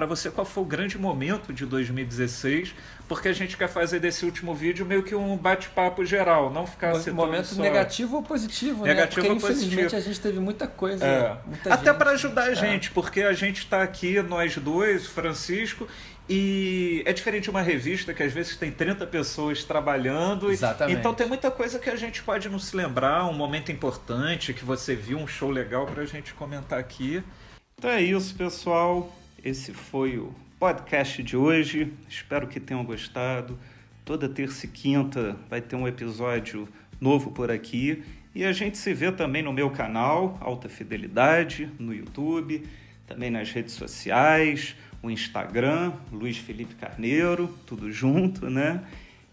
para 0.00 0.06
você 0.06 0.30
qual 0.30 0.46
foi 0.46 0.62
o 0.62 0.66
grande 0.66 0.96
momento 0.96 1.52
de 1.52 1.66
2016, 1.66 2.74
porque 3.06 3.28
a 3.28 3.34
gente 3.34 3.54
quer 3.54 3.68
fazer 3.68 4.00
desse 4.00 4.24
último 4.24 4.54
vídeo 4.54 4.86
meio 4.86 5.02
que 5.02 5.14
um 5.14 5.36
bate-papo 5.36 6.06
geral, 6.06 6.50
não 6.50 6.66
ficar 6.66 6.94
um 6.96 7.12
momento 7.14 7.48
só... 7.48 7.60
negativo 7.60 8.16
ou 8.16 8.22
positivo, 8.22 8.86
negativo 8.86 9.20
né? 9.26 9.28
Porque 9.28 9.28
ou 9.28 9.36
infelizmente 9.36 9.76
positivo. 9.82 9.96
a 9.96 10.00
gente 10.00 10.20
teve 10.20 10.40
muita 10.40 10.66
coisa, 10.66 11.04
é. 11.04 11.36
muita 11.46 11.74
até 11.74 11.92
para 11.92 12.12
gente. 12.12 12.24
ajudar 12.26 12.44
a 12.44 12.52
É. 12.52 12.54
gente, 12.54 12.90
porque 12.92 13.20
a 13.20 13.34
gente 13.34 13.58
está 13.58 13.82
aqui 13.82 14.22
nós 14.22 14.56
dois, 14.56 15.06
Francisco 15.06 15.86
e 16.26 17.02
é 17.04 17.12
diferente 17.12 17.44
de 17.44 17.50
uma 17.50 17.60
revista 17.60 18.14
que 18.14 18.22
às 18.22 18.32
vezes 18.32 18.56
tem 18.56 18.72
30 18.72 19.06
pessoas 19.06 19.64
trabalhando. 19.64 20.48
e- 20.48 20.54
Exatamente. 20.54 20.98
Então 20.98 21.12
tem 21.12 21.28
muita 21.28 21.50
coisa 21.50 21.78
que 21.78 21.90
a 21.90 21.96
gente 21.96 22.22
pode 22.22 22.48
não 22.48 22.58
se 22.58 22.74
lembrar, 22.74 23.26
um 23.26 23.34
momento 23.34 23.70
importante 23.70 24.54
que 24.54 24.64
você 24.64 24.94
viu, 24.94 25.18
um 25.18 25.26
show 25.26 25.50
legal 25.50 25.84
para 25.84 26.02
a 26.02 26.06
gente 26.06 26.32
comentar 26.32 26.78
aqui. 26.78 27.22
Então 27.78 27.90
é 27.90 28.00
isso, 28.00 28.34
pessoal. 28.34 29.14
Esse 29.42 29.72
foi 29.72 30.18
o 30.18 30.34
podcast 30.58 31.22
de 31.22 31.34
hoje. 31.34 31.90
Espero 32.06 32.46
que 32.46 32.60
tenham 32.60 32.84
gostado. 32.84 33.58
Toda 34.04 34.28
terça 34.28 34.66
e 34.66 34.68
quinta 34.68 35.34
vai 35.48 35.62
ter 35.62 35.76
um 35.76 35.88
episódio 35.88 36.68
novo 37.00 37.30
por 37.30 37.50
aqui. 37.50 38.02
E 38.34 38.44
a 38.44 38.52
gente 38.52 38.76
se 38.76 38.92
vê 38.92 39.10
também 39.10 39.42
no 39.42 39.50
meu 39.50 39.70
canal, 39.70 40.36
Alta 40.42 40.68
Fidelidade, 40.68 41.70
no 41.78 41.94
YouTube, 41.94 42.66
também 43.06 43.30
nas 43.30 43.50
redes 43.50 43.72
sociais, 43.72 44.76
o 45.02 45.10
Instagram, 45.10 45.94
Luiz 46.12 46.36
Felipe 46.36 46.74
Carneiro, 46.74 47.48
tudo 47.64 47.90
junto, 47.90 48.50
né? 48.50 48.84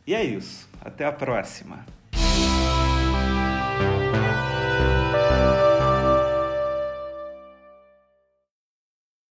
E 0.06 0.14
é 0.16 0.24
isso. 0.24 0.70
Até 0.80 1.06
a 1.06 1.12
próxima. 1.12 1.86